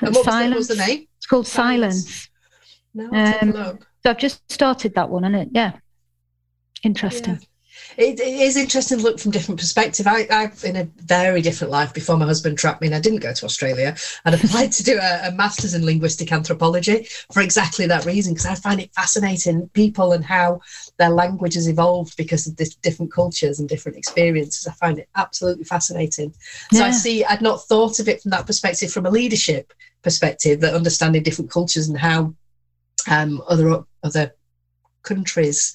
What 0.00 0.14
Silence. 0.24 0.24
was, 0.24 0.24
the, 0.24 0.50
what 0.50 0.56
was 0.56 0.68
the 0.68 0.76
name? 0.76 1.06
It's 1.16 1.26
called 1.26 1.46
Silence. 1.46 2.28
Silence. 2.96 3.42
Um, 3.42 3.78
so 4.02 4.10
I've 4.10 4.18
just 4.18 4.50
started 4.50 4.94
that 4.94 5.10
one, 5.10 5.24
and 5.24 5.36
it, 5.36 5.48
yeah, 5.52 5.72
interesting. 6.82 7.34
Yeah 7.34 7.47
it, 7.98 8.20
it 8.20 8.40
is 8.40 8.56
interesting 8.56 8.98
to 8.98 9.04
look 9.04 9.18
from 9.18 9.32
different 9.32 9.58
perspective. 9.58 10.06
I, 10.06 10.24
I've 10.30 10.62
in 10.62 10.76
a 10.76 10.84
very 10.98 11.42
different 11.42 11.72
life 11.72 11.92
before 11.92 12.16
my 12.16 12.26
husband 12.26 12.56
trapped 12.56 12.80
me 12.80 12.86
and 12.86 12.94
I 12.94 13.00
didn't 13.00 13.18
go 13.18 13.32
to 13.32 13.44
Australia. 13.44 13.96
I'd 14.24 14.34
applied 14.34 14.70
to 14.72 14.84
do 14.84 15.00
a, 15.02 15.28
a 15.28 15.32
master's 15.32 15.74
in 15.74 15.84
linguistic 15.84 16.30
anthropology 16.30 17.08
for 17.32 17.42
exactly 17.42 17.86
that 17.88 18.04
reason, 18.04 18.34
because 18.34 18.46
I 18.46 18.54
find 18.54 18.80
it 18.80 18.94
fascinating 18.94 19.68
people 19.70 20.12
and 20.12 20.24
how 20.24 20.60
their 20.98 21.10
language 21.10 21.54
has 21.54 21.68
evolved 21.68 22.16
because 22.16 22.46
of 22.46 22.56
this 22.56 22.76
different 22.76 23.12
cultures 23.12 23.58
and 23.58 23.68
different 23.68 23.98
experiences. 23.98 24.68
I 24.68 24.72
find 24.74 25.00
it 25.00 25.08
absolutely 25.16 25.64
fascinating. 25.64 26.32
So. 26.72 26.84
I 26.84 26.92
see, 26.92 27.24
I'd 27.24 27.42
not 27.42 27.64
thought 27.64 27.98
of 27.98 28.08
it 28.08 28.22
from 28.22 28.30
that 28.30 28.46
perspective, 28.46 28.92
from 28.92 29.06
a 29.06 29.10
leadership 29.10 29.72
perspective, 30.02 30.60
that 30.60 30.74
understanding 30.74 31.24
different 31.24 31.50
cultures 31.50 31.88
and 31.88 31.98
how 31.98 32.32
um, 33.10 33.42
other 33.48 33.82
other 34.04 34.34
countries 35.02 35.74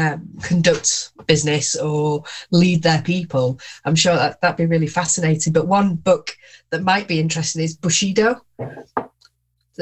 um, 0.00 0.28
conduct 0.42 1.12
business 1.26 1.76
or 1.76 2.24
lead 2.50 2.82
their 2.82 3.02
people. 3.02 3.60
I'm 3.84 3.94
sure 3.94 4.16
that 4.16 4.40
that'd 4.40 4.56
be 4.56 4.66
really 4.66 4.86
fascinating. 4.86 5.52
But 5.52 5.66
one 5.66 5.96
book 5.96 6.32
that 6.70 6.82
might 6.82 7.06
be 7.08 7.20
interesting 7.20 7.62
is 7.62 7.76
Bushido. 7.76 8.40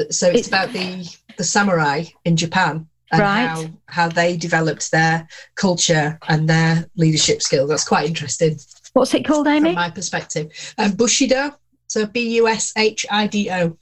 So 0.09 0.29
it's 0.29 0.47
about 0.47 0.71
the 0.71 1.09
the 1.37 1.43
samurai 1.43 2.03
in 2.25 2.35
Japan 2.35 2.87
and 3.11 3.21
right. 3.21 3.47
how 3.47 3.65
how 3.87 4.07
they 4.09 4.37
developed 4.37 4.91
their 4.91 5.27
culture 5.55 6.19
and 6.27 6.47
their 6.47 6.85
leadership 6.95 7.41
skills. 7.41 7.69
That's 7.69 7.87
quite 7.87 8.07
interesting. 8.07 8.59
What's 8.93 9.13
it 9.13 9.25
called, 9.25 9.47
Amy? 9.47 9.69
From 9.69 9.75
my 9.75 9.89
perspective, 9.89 10.47
um, 10.77 10.91
Bushido. 10.95 11.55
So 11.87 12.05
B 12.05 12.35
U 12.35 12.47
S 12.47 12.71
H 12.77 13.05
I 13.09 13.27
D 13.27 13.49
O. 13.51 13.77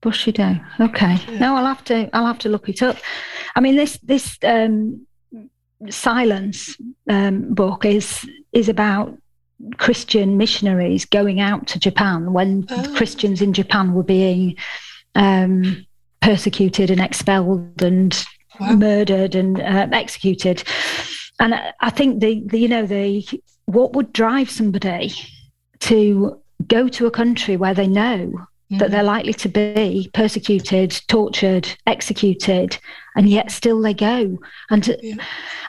Bushido. 0.00 0.58
Okay. 0.80 1.16
Yeah. 1.28 1.38
No, 1.38 1.56
I'll 1.56 1.66
have 1.66 1.84
to. 1.84 2.08
I'll 2.12 2.26
have 2.26 2.38
to 2.40 2.48
look 2.48 2.68
it 2.68 2.82
up. 2.82 2.96
I 3.54 3.60
mean, 3.60 3.76
this 3.76 3.98
this 4.02 4.38
um, 4.44 5.06
silence 5.90 6.76
um, 7.08 7.54
book 7.54 7.84
is 7.84 8.28
is 8.52 8.68
about 8.68 9.16
Christian 9.76 10.36
missionaries 10.36 11.04
going 11.04 11.40
out 11.40 11.66
to 11.68 11.78
Japan 11.78 12.32
when 12.32 12.66
oh. 12.70 12.94
Christians 12.96 13.42
in 13.42 13.52
Japan 13.52 13.92
were 13.92 14.04
being 14.04 14.56
um, 15.14 15.84
persecuted 16.20 16.90
and 16.90 17.00
expelled 17.00 17.82
and 17.82 18.26
wow. 18.60 18.74
murdered 18.74 19.34
and 19.34 19.60
uh, 19.60 19.88
executed. 19.92 20.62
And 21.40 21.54
I 21.80 21.90
think 21.90 22.20
the, 22.20 22.42
the 22.46 22.58
you 22.58 22.68
know 22.68 22.86
the 22.86 23.26
what 23.66 23.92
would 23.92 24.12
drive 24.12 24.50
somebody 24.50 25.12
to 25.80 26.40
go 26.66 26.88
to 26.88 27.06
a 27.06 27.10
country 27.10 27.56
where 27.56 27.74
they 27.74 27.86
know 27.86 28.47
mm-hmm. 28.70 28.78
that 28.78 28.90
they're 28.90 29.02
likely 29.02 29.34
to 29.34 29.48
be 29.48 30.10
persecuted, 30.14 31.00
tortured, 31.08 31.68
executed, 31.86 32.78
and 33.16 33.28
yet 33.28 33.50
still 33.50 33.80
they 33.80 33.94
go. 33.94 34.38
And 34.70 34.86
yeah. 35.02 35.16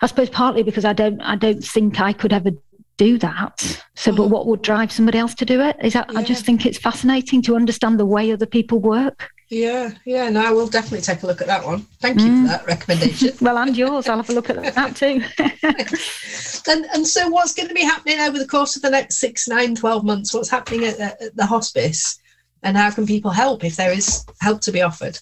I 0.02 0.08
suppose 0.08 0.30
partly 0.30 0.64
because 0.64 0.86
I 0.86 0.94
don't, 0.94 1.22
I 1.22 1.36
don't 1.36 1.64
think 1.64 2.00
I 2.00 2.14
could 2.14 2.34
ever 2.34 2.52
do 2.98 3.18
that. 3.18 3.62
So, 3.96 4.12
but 4.12 4.24
mm-hmm. 4.24 4.32
what 4.32 4.48
would 4.48 4.62
drive 4.62 4.92
somebody 4.92 5.18
else 5.18 5.34
to 5.36 5.46
do 5.46 5.62
it? 5.62 5.78
Is 5.82 5.94
that 5.94 6.12
yeah. 6.12 6.20
I 6.20 6.24
just 6.24 6.46
think 6.46 6.66
it's 6.66 6.78
fascinating 6.78 7.42
to 7.44 7.56
understand 7.56 8.00
the 8.00 8.06
way 8.06 8.32
other 8.32 8.46
people 8.46 8.80
work. 8.80 9.32
Yeah, 9.48 9.94
yeah, 10.06 10.30
no, 10.30 10.46
I 10.46 10.52
will 10.52 10.68
definitely 10.68 11.02
take 11.02 11.24
a 11.24 11.26
look 11.26 11.42
at 11.42 11.48
that 11.48 11.66
one. 11.66 11.80
Thank 12.02 12.20
you 12.20 12.28
mm. 12.28 12.42
for 12.44 12.48
that 12.50 12.68
recommendation. 12.68 13.32
well, 13.42 13.58
and 13.58 13.76
yours, 13.76 14.08
I'll 14.08 14.18
have 14.18 14.30
a 14.30 14.34
look 14.34 14.52
at 14.52 14.58
that 14.76 14.96
too. 14.96 15.24
and 16.72 16.86
and 16.94 17.08
so, 17.08 17.28
what's 17.30 17.56
going 17.56 17.68
to 17.68 17.74
be 17.74 17.82
happening 17.82 18.20
over 18.20 18.38
the 18.38 18.48
course 18.48 18.76
of 18.76 18.84
the 18.84 18.92
next 18.92 19.16
six, 19.16 19.48
nine, 19.48 19.74
12 19.74 20.04
months? 20.04 20.36
What's 20.36 20.50
happening 20.50 20.84
at, 20.84 21.00
at 21.00 21.36
the 21.36 21.48
hospice? 21.48 22.20
And 22.64 22.78
how 22.78 22.92
can 22.92 23.06
people 23.06 23.32
help 23.32 23.64
if 23.64 23.76
there 23.76 23.92
is 23.92 24.26
help 24.42 24.62
to 24.62 24.72
be 24.72 24.82
offered? 24.82 25.18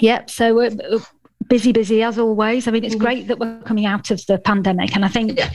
Yep. 0.00 0.30
So 0.30 0.60
uh, 0.60 0.70
busy, 1.48 1.72
busy 1.72 2.02
as 2.02 2.18
always. 2.18 2.66
I 2.66 2.70
mean, 2.70 2.84
it's 2.84 2.94
mm-hmm. 2.94 3.04
great 3.04 3.28
that 3.28 3.38
we're 3.38 3.60
coming 3.62 3.86
out 3.86 4.10
of 4.10 4.24
the 4.26 4.38
pandemic, 4.38 4.94
and 4.94 5.04
I 5.04 5.08
think. 5.08 5.38
Yeah 5.38 5.50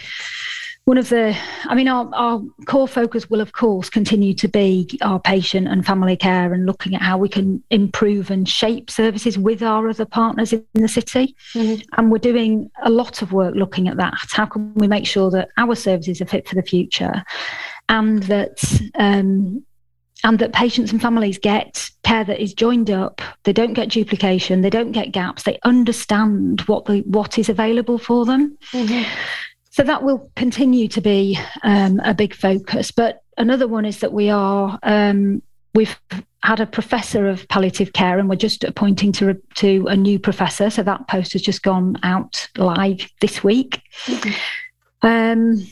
one 0.85 0.99
of 0.99 1.09
the 1.09 1.35
i 1.65 1.75
mean 1.75 1.87
our, 1.87 2.09
our 2.13 2.41
core 2.65 2.87
focus 2.87 3.29
will 3.29 3.41
of 3.41 3.51
course 3.53 3.89
continue 3.89 4.33
to 4.33 4.47
be 4.47 4.87
our 5.01 5.19
patient 5.19 5.67
and 5.67 5.85
family 5.85 6.15
care 6.15 6.53
and 6.53 6.65
looking 6.65 6.95
at 6.95 7.01
how 7.01 7.17
we 7.17 7.27
can 7.27 7.61
improve 7.71 8.31
and 8.31 8.47
shape 8.47 8.89
services 8.89 9.37
with 9.37 9.61
our 9.61 9.89
other 9.89 10.05
partners 10.05 10.53
in 10.53 10.65
the 10.73 10.87
city 10.87 11.35
mm-hmm. 11.53 11.81
and 11.97 12.11
we're 12.11 12.17
doing 12.17 12.69
a 12.83 12.89
lot 12.89 13.21
of 13.21 13.33
work 13.33 13.55
looking 13.55 13.87
at 13.87 13.97
that 13.97 14.13
how 14.31 14.45
can 14.45 14.73
we 14.75 14.87
make 14.87 15.05
sure 15.05 15.29
that 15.29 15.49
our 15.57 15.75
services 15.75 16.21
are 16.21 16.25
fit 16.25 16.47
for 16.47 16.55
the 16.55 16.63
future 16.63 17.23
and 17.89 18.23
that 18.23 18.63
um, 18.95 19.63
and 20.25 20.39
that 20.39 20.51
patients 20.51 20.91
and 20.91 21.01
families 21.01 21.37
get 21.37 21.89
care 22.03 22.25
that 22.25 22.41
is 22.41 22.53
joined 22.53 22.89
up 22.89 23.21
they 23.43 23.53
don't 23.53 23.73
get 23.73 23.89
duplication 23.89 24.61
they 24.61 24.69
don't 24.69 24.91
get 24.91 25.11
gaps 25.11 25.43
they 25.43 25.57
understand 25.63 26.61
what 26.61 26.85
the 26.85 26.99
what 27.01 27.37
is 27.37 27.47
available 27.47 27.97
for 27.97 28.25
them 28.25 28.57
mm-hmm. 28.71 29.03
So 29.75 29.83
that 29.83 30.03
will 30.03 30.31
continue 30.37 30.87
to 30.87 31.01
be 31.01 31.37
um, 31.63 31.99
a 32.05 32.13
big 32.13 32.33
focus. 32.33 32.91
But 32.91 33.23
another 33.37 33.67
one 33.67 33.83
is 33.83 33.99
that 33.99 34.13
we 34.13 34.29
are 34.29 34.79
um, 34.83 35.41
we've 35.73 35.99
had 36.43 36.61
a 36.61 36.65
professor 36.65 37.27
of 37.27 37.45
palliative 37.49 37.91
care, 37.91 38.17
and 38.17 38.29
we're 38.29 38.37
just 38.37 38.63
appointing 38.63 39.11
to 39.11 39.33
to 39.55 39.85
a 39.87 39.97
new 39.97 40.17
professor. 40.17 40.69
So 40.69 40.81
that 40.83 41.09
post 41.09 41.33
has 41.33 41.41
just 41.41 41.61
gone 41.61 41.97
out 42.03 42.47
live 42.55 43.11
this 43.19 43.43
week. 43.43 43.81
Mm-hmm. 44.05 45.05
Um, 45.05 45.67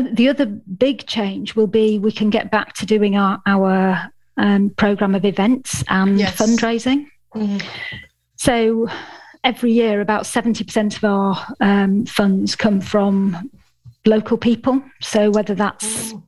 the 0.00 0.28
other 0.28 0.46
big 0.46 1.06
change 1.06 1.54
will 1.54 1.66
be 1.66 1.98
we 1.98 2.12
can 2.12 2.30
get 2.30 2.50
back 2.50 2.74
to 2.74 2.86
doing 2.86 3.16
our 3.16 3.40
our 3.46 4.10
um, 4.36 4.70
program 4.70 5.14
of 5.14 5.24
events 5.24 5.84
and 5.88 6.18
yes. 6.18 6.36
fundraising. 6.36 7.06
Mm-hmm. 7.34 7.66
So 8.36 8.88
every 9.44 9.72
year, 9.72 10.00
about 10.00 10.24
70% 10.24 10.96
of 10.96 11.04
our 11.04 11.54
um, 11.60 12.06
funds 12.06 12.56
come 12.56 12.80
from 12.80 13.50
local 14.04 14.36
people. 14.36 14.82
So 15.00 15.30
whether 15.30 15.54
that's 15.54 16.12
oh. 16.12 16.22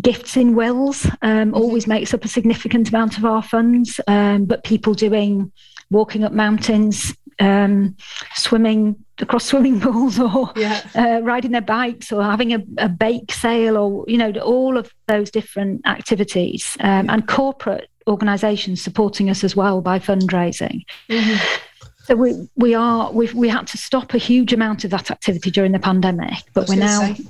gifts 0.00 0.36
in 0.36 0.54
wills, 0.54 1.06
um, 1.06 1.12
mm-hmm. 1.22 1.54
always 1.54 1.86
makes 1.86 2.14
up 2.14 2.24
a 2.24 2.28
significant 2.28 2.88
amount 2.88 3.18
of 3.18 3.24
our 3.24 3.42
funds, 3.42 4.00
um, 4.06 4.44
but 4.44 4.64
people 4.64 4.94
doing 4.94 5.52
walking 5.90 6.24
up 6.24 6.32
mountains, 6.32 7.14
um, 7.40 7.96
swimming 8.34 8.96
across 9.20 9.44
swimming 9.44 9.80
pools 9.82 10.18
or 10.18 10.52
yeah. 10.56 10.80
uh, 10.94 11.20
riding 11.22 11.52
their 11.52 11.60
bikes 11.60 12.12
or 12.12 12.22
having 12.22 12.52
a, 12.52 12.62
a, 12.78 12.88
bake 12.88 13.32
sale 13.32 13.76
or 13.76 14.04
you 14.08 14.18
know 14.18 14.32
all 14.40 14.76
of 14.76 14.92
those 15.06 15.30
different 15.30 15.86
activities 15.86 16.76
um, 16.80 17.08
and 17.08 17.28
corporate 17.28 17.88
organizations 18.06 18.82
supporting 18.82 19.30
us 19.30 19.44
as 19.44 19.54
well 19.54 19.80
by 19.80 19.98
fundraising 19.98 20.84
mm-hmm. 21.08 21.60
So 22.04 22.16
we 22.16 22.34
we 22.56 22.74
are 22.74 23.10
we 23.12 23.32
we 23.32 23.48
had 23.48 23.66
to 23.68 23.78
stop 23.78 24.12
a 24.12 24.18
huge 24.18 24.52
amount 24.52 24.84
of 24.84 24.90
that 24.90 25.10
activity 25.10 25.50
during 25.50 25.72
the 25.72 25.78
pandemic, 25.78 26.36
but 26.52 26.68
we're 26.68 26.76
now. 26.76 27.00
Say, 27.00 27.24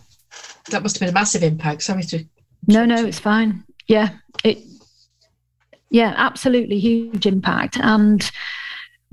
that 0.70 0.82
must 0.82 0.96
have 0.96 1.00
been 1.00 1.10
a 1.10 1.12
massive 1.12 1.44
impact. 1.44 1.82
Sorry 1.82 2.02
to. 2.02 2.24
No, 2.66 2.84
no, 2.84 3.04
it's 3.04 3.20
fine. 3.20 3.62
Yeah, 3.86 4.10
it. 4.42 4.58
Yeah, 5.90 6.12
absolutely 6.16 6.80
huge 6.80 7.24
impact, 7.24 7.78
and 7.80 8.28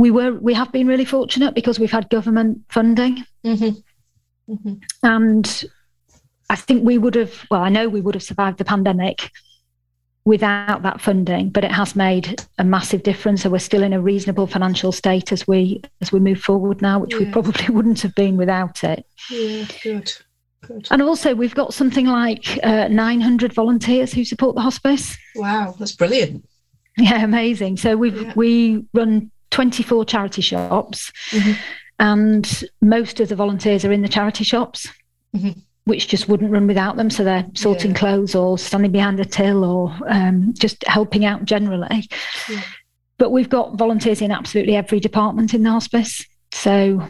we 0.02 0.10
were 0.10 0.34
we 0.34 0.56
have 0.56 0.72
been 0.72 0.88
really 0.88 1.06
fortunate 1.06 1.54
because 1.54 1.80
we've 1.80 1.92
had 1.92 2.10
government 2.10 2.62
funding, 2.70 3.24
mm-hmm. 3.46 4.52
Mm-hmm. 4.52 4.74
and 5.04 5.64
I 6.50 6.56
think 6.56 6.84
we 6.84 6.98
would 6.98 7.14
have. 7.14 7.46
Well, 7.52 7.62
I 7.62 7.70
know 7.70 7.88
we 7.88 8.02
would 8.02 8.16
have 8.16 8.24
survived 8.24 8.58
the 8.58 8.66
pandemic 8.66 9.30
without 10.26 10.82
that 10.82 11.02
funding, 11.02 11.50
but 11.50 11.64
it 11.64 11.72
has 11.72 11.96
made 11.96 12.44
a 12.58 12.64
massive 12.64 13.04
difference. 13.04 13.44
So 13.44 13.52
we're 13.52 13.60
still 13.60 13.84
in 13.84 13.94
a 13.94 14.02
reasonable 14.02 14.48
financial 14.48 14.92
state 14.92 15.32
as 15.32 15.48
we 15.48 15.84
as 16.02 16.12
we 16.12 16.20
move 16.20 16.42
forward 16.42 16.82
now, 16.82 16.98
which 16.98 17.14
yeah. 17.14 17.20
we 17.20 17.26
probably 17.32 17.70
wouldn't 17.70 18.02
have 18.02 18.16
been 18.16 18.38
without 18.38 18.84
it. 18.84 19.06
Yeah, 19.30 19.66
good. 19.84 20.12
Good. 20.66 20.88
And 20.90 21.04
also, 21.04 21.36
we've 21.36 21.56
got 21.56 21.76
something 21.76 22.08
like 22.08 22.60
uh, 22.64 22.88
900 22.88 23.54
volunteers 23.54 24.14
who 24.14 24.26
support 24.26 24.56
the 24.56 24.62
hospice. 24.62 25.16
Wow, 25.36 25.76
that's 25.78 25.96
brilliant. 25.96 26.48
Yeah, 26.98 27.24
amazing. 27.24 27.78
So 27.78 27.96
we 27.96 28.10
yeah. 28.10 28.34
we 28.36 28.86
run 28.94 29.32
24 29.52 30.06
charity 30.06 30.42
shops, 30.42 31.12
mm-hmm. 31.30 31.54
and 32.00 32.64
most 32.82 33.20
of 33.20 33.30
the 33.30 33.36
volunteers 33.36 33.86
are 33.86 33.92
in 33.92 34.02
the 34.02 34.10
charity 34.10 34.44
shops. 34.44 34.88
Mm-hmm 35.36 35.60
which 35.86 36.08
just 36.08 36.30
wouldn't 36.30 36.52
run 36.52 36.68
without 36.68 36.96
them. 36.96 37.10
So 37.10 37.24
they're 37.24 37.46
sorting 37.54 37.92
yeah. 37.92 37.98
clothes 37.98 38.36
or 38.36 38.58
standing 38.58 38.92
behind 38.92 39.20
a 39.20 39.26
till 39.26 39.64
or 39.64 39.94
um, 40.08 40.54
just 40.54 40.84
helping 40.86 41.26
out 41.26 41.46
generally. 41.46 42.08
Yeah. 42.48 42.62
But 43.18 43.32
we've 43.32 43.50
got 43.50 43.76
volunteers 43.76 44.22
in 44.22 44.32
absolutely 44.32 44.76
every 44.76 45.00
department 45.00 45.54
in 45.54 45.64
the 45.64 45.72
hospice. 45.72 46.26
So 46.54 47.08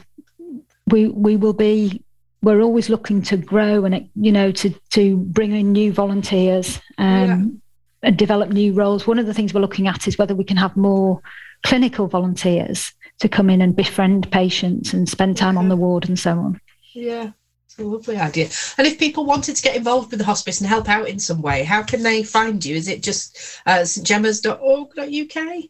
we 0.87 1.07
we 1.07 1.35
will 1.35 1.53
be 1.53 2.03
we're 2.41 2.61
always 2.61 2.89
looking 2.89 3.21
to 3.21 3.37
grow 3.37 3.85
and 3.85 4.09
you 4.15 4.31
know 4.31 4.51
to 4.51 4.69
to 4.91 5.17
bring 5.17 5.51
in 5.51 5.71
new 5.71 5.93
volunteers 5.93 6.79
um, 6.97 7.61
yeah. 8.01 8.07
and 8.09 8.17
develop 8.17 8.49
new 8.49 8.73
roles. 8.73 9.05
One 9.05 9.19
of 9.19 9.25
the 9.25 9.33
things 9.33 9.53
we're 9.53 9.61
looking 9.61 9.87
at 9.87 10.07
is 10.07 10.17
whether 10.17 10.35
we 10.35 10.43
can 10.43 10.57
have 10.57 10.75
more 10.75 11.21
clinical 11.63 12.07
volunteers 12.07 12.93
to 13.19 13.29
come 13.29 13.49
in 13.49 13.61
and 13.61 13.75
befriend 13.75 14.31
patients 14.31 14.93
and 14.93 15.07
spend 15.07 15.37
time 15.37 15.57
on 15.57 15.69
the 15.69 15.75
ward 15.75 16.07
and 16.07 16.17
so 16.17 16.31
on. 16.31 16.59
Yeah, 16.93 17.31
it's 17.65 17.77
a 17.77 17.83
lovely 17.83 18.17
idea. 18.17 18.49
And 18.77 18.87
if 18.87 18.97
people 18.97 19.25
wanted 19.25 19.55
to 19.55 19.61
get 19.61 19.75
involved 19.75 20.11
with 20.11 20.19
the 20.19 20.25
hospice 20.25 20.59
and 20.59 20.67
help 20.67 20.89
out 20.89 21.07
in 21.07 21.19
some 21.19 21.41
way, 21.41 21.63
how 21.63 21.83
can 21.83 22.03
they 22.03 22.23
find 22.23 22.63
you? 22.65 22.75
Is 22.75 22.87
it 22.87 23.03
just 23.03 23.37
uh, 23.65 23.79
stgemmas.org.uk? 23.81 25.63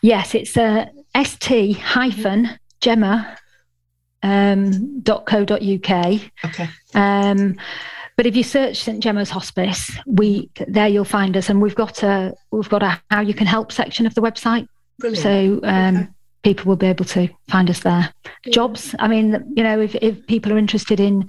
Yes, 0.00 0.34
it's 0.34 0.56
uh, 0.56 0.86
st 1.24 1.76
hyphen 1.78 2.58
gemma 2.80 3.36
um, 4.22 5.02
.co.uk. 5.02 6.20
Okay. 6.44 6.68
Um, 6.94 7.56
but 8.16 8.26
if 8.26 8.34
you 8.34 8.42
search 8.42 8.78
St 8.78 9.00
Gemma's 9.00 9.30
Hospice, 9.30 9.96
we 10.06 10.50
there 10.66 10.88
you'll 10.88 11.04
find 11.04 11.36
us, 11.36 11.48
and 11.48 11.62
we've 11.62 11.76
got 11.76 12.02
a 12.02 12.34
we've 12.50 12.68
got 12.68 12.82
a 12.82 13.00
how 13.10 13.20
you 13.20 13.32
can 13.32 13.46
help 13.46 13.70
section 13.70 14.06
of 14.06 14.14
the 14.14 14.20
website. 14.20 14.66
Brilliant. 14.98 15.22
So 15.22 15.60
um, 15.68 15.96
okay 15.96 16.08
people 16.42 16.66
will 16.66 16.76
be 16.76 16.86
able 16.86 17.04
to 17.04 17.28
find 17.48 17.68
us 17.68 17.80
there. 17.80 18.12
Yeah. 18.44 18.52
Jobs, 18.52 18.94
I 18.98 19.08
mean, 19.08 19.52
you 19.54 19.62
know, 19.62 19.80
if, 19.80 19.94
if 19.96 20.26
people 20.26 20.52
are 20.52 20.58
interested 20.58 21.00
in 21.00 21.28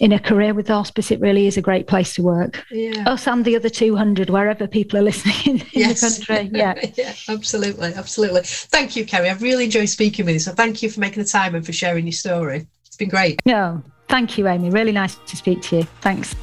in 0.00 0.12
a 0.12 0.18
career 0.18 0.52
with 0.52 0.68
hospice, 0.68 1.10
it 1.10 1.20
really 1.20 1.46
is 1.46 1.56
a 1.56 1.62
great 1.62 1.86
place 1.86 2.14
to 2.14 2.22
work. 2.22 2.64
Yeah. 2.70 3.08
Us 3.08 3.26
and 3.28 3.44
the 3.44 3.54
other 3.54 3.68
200, 3.68 4.30
wherever 4.30 4.66
people 4.66 4.98
are 4.98 5.02
listening 5.02 5.36
in, 5.46 5.60
in 5.60 5.66
yes. 5.72 6.00
the 6.00 6.26
country. 6.26 6.50
Yeah. 6.58 6.74
yeah, 6.96 7.14
absolutely. 7.28 7.94
Absolutely. 7.94 8.40
Thank 8.42 8.96
you, 8.96 9.06
Kerry. 9.06 9.30
I've 9.30 9.42
really 9.42 9.64
enjoyed 9.64 9.88
speaking 9.88 10.26
with 10.26 10.34
you. 10.34 10.40
So 10.40 10.52
thank 10.52 10.82
you 10.82 10.90
for 10.90 11.00
making 11.00 11.22
the 11.22 11.28
time 11.28 11.54
and 11.54 11.64
for 11.64 11.72
sharing 11.72 12.04
your 12.04 12.12
story. 12.12 12.66
It's 12.86 12.96
been 12.96 13.08
great. 13.08 13.40
No, 13.46 13.82
thank 14.08 14.36
you, 14.38 14.48
Amy. 14.48 14.70
Really 14.70 14.92
nice 14.92 15.14
to 15.14 15.36
speak 15.36 15.62
to 15.62 15.76
you. 15.76 15.82
Thanks. 16.00 16.34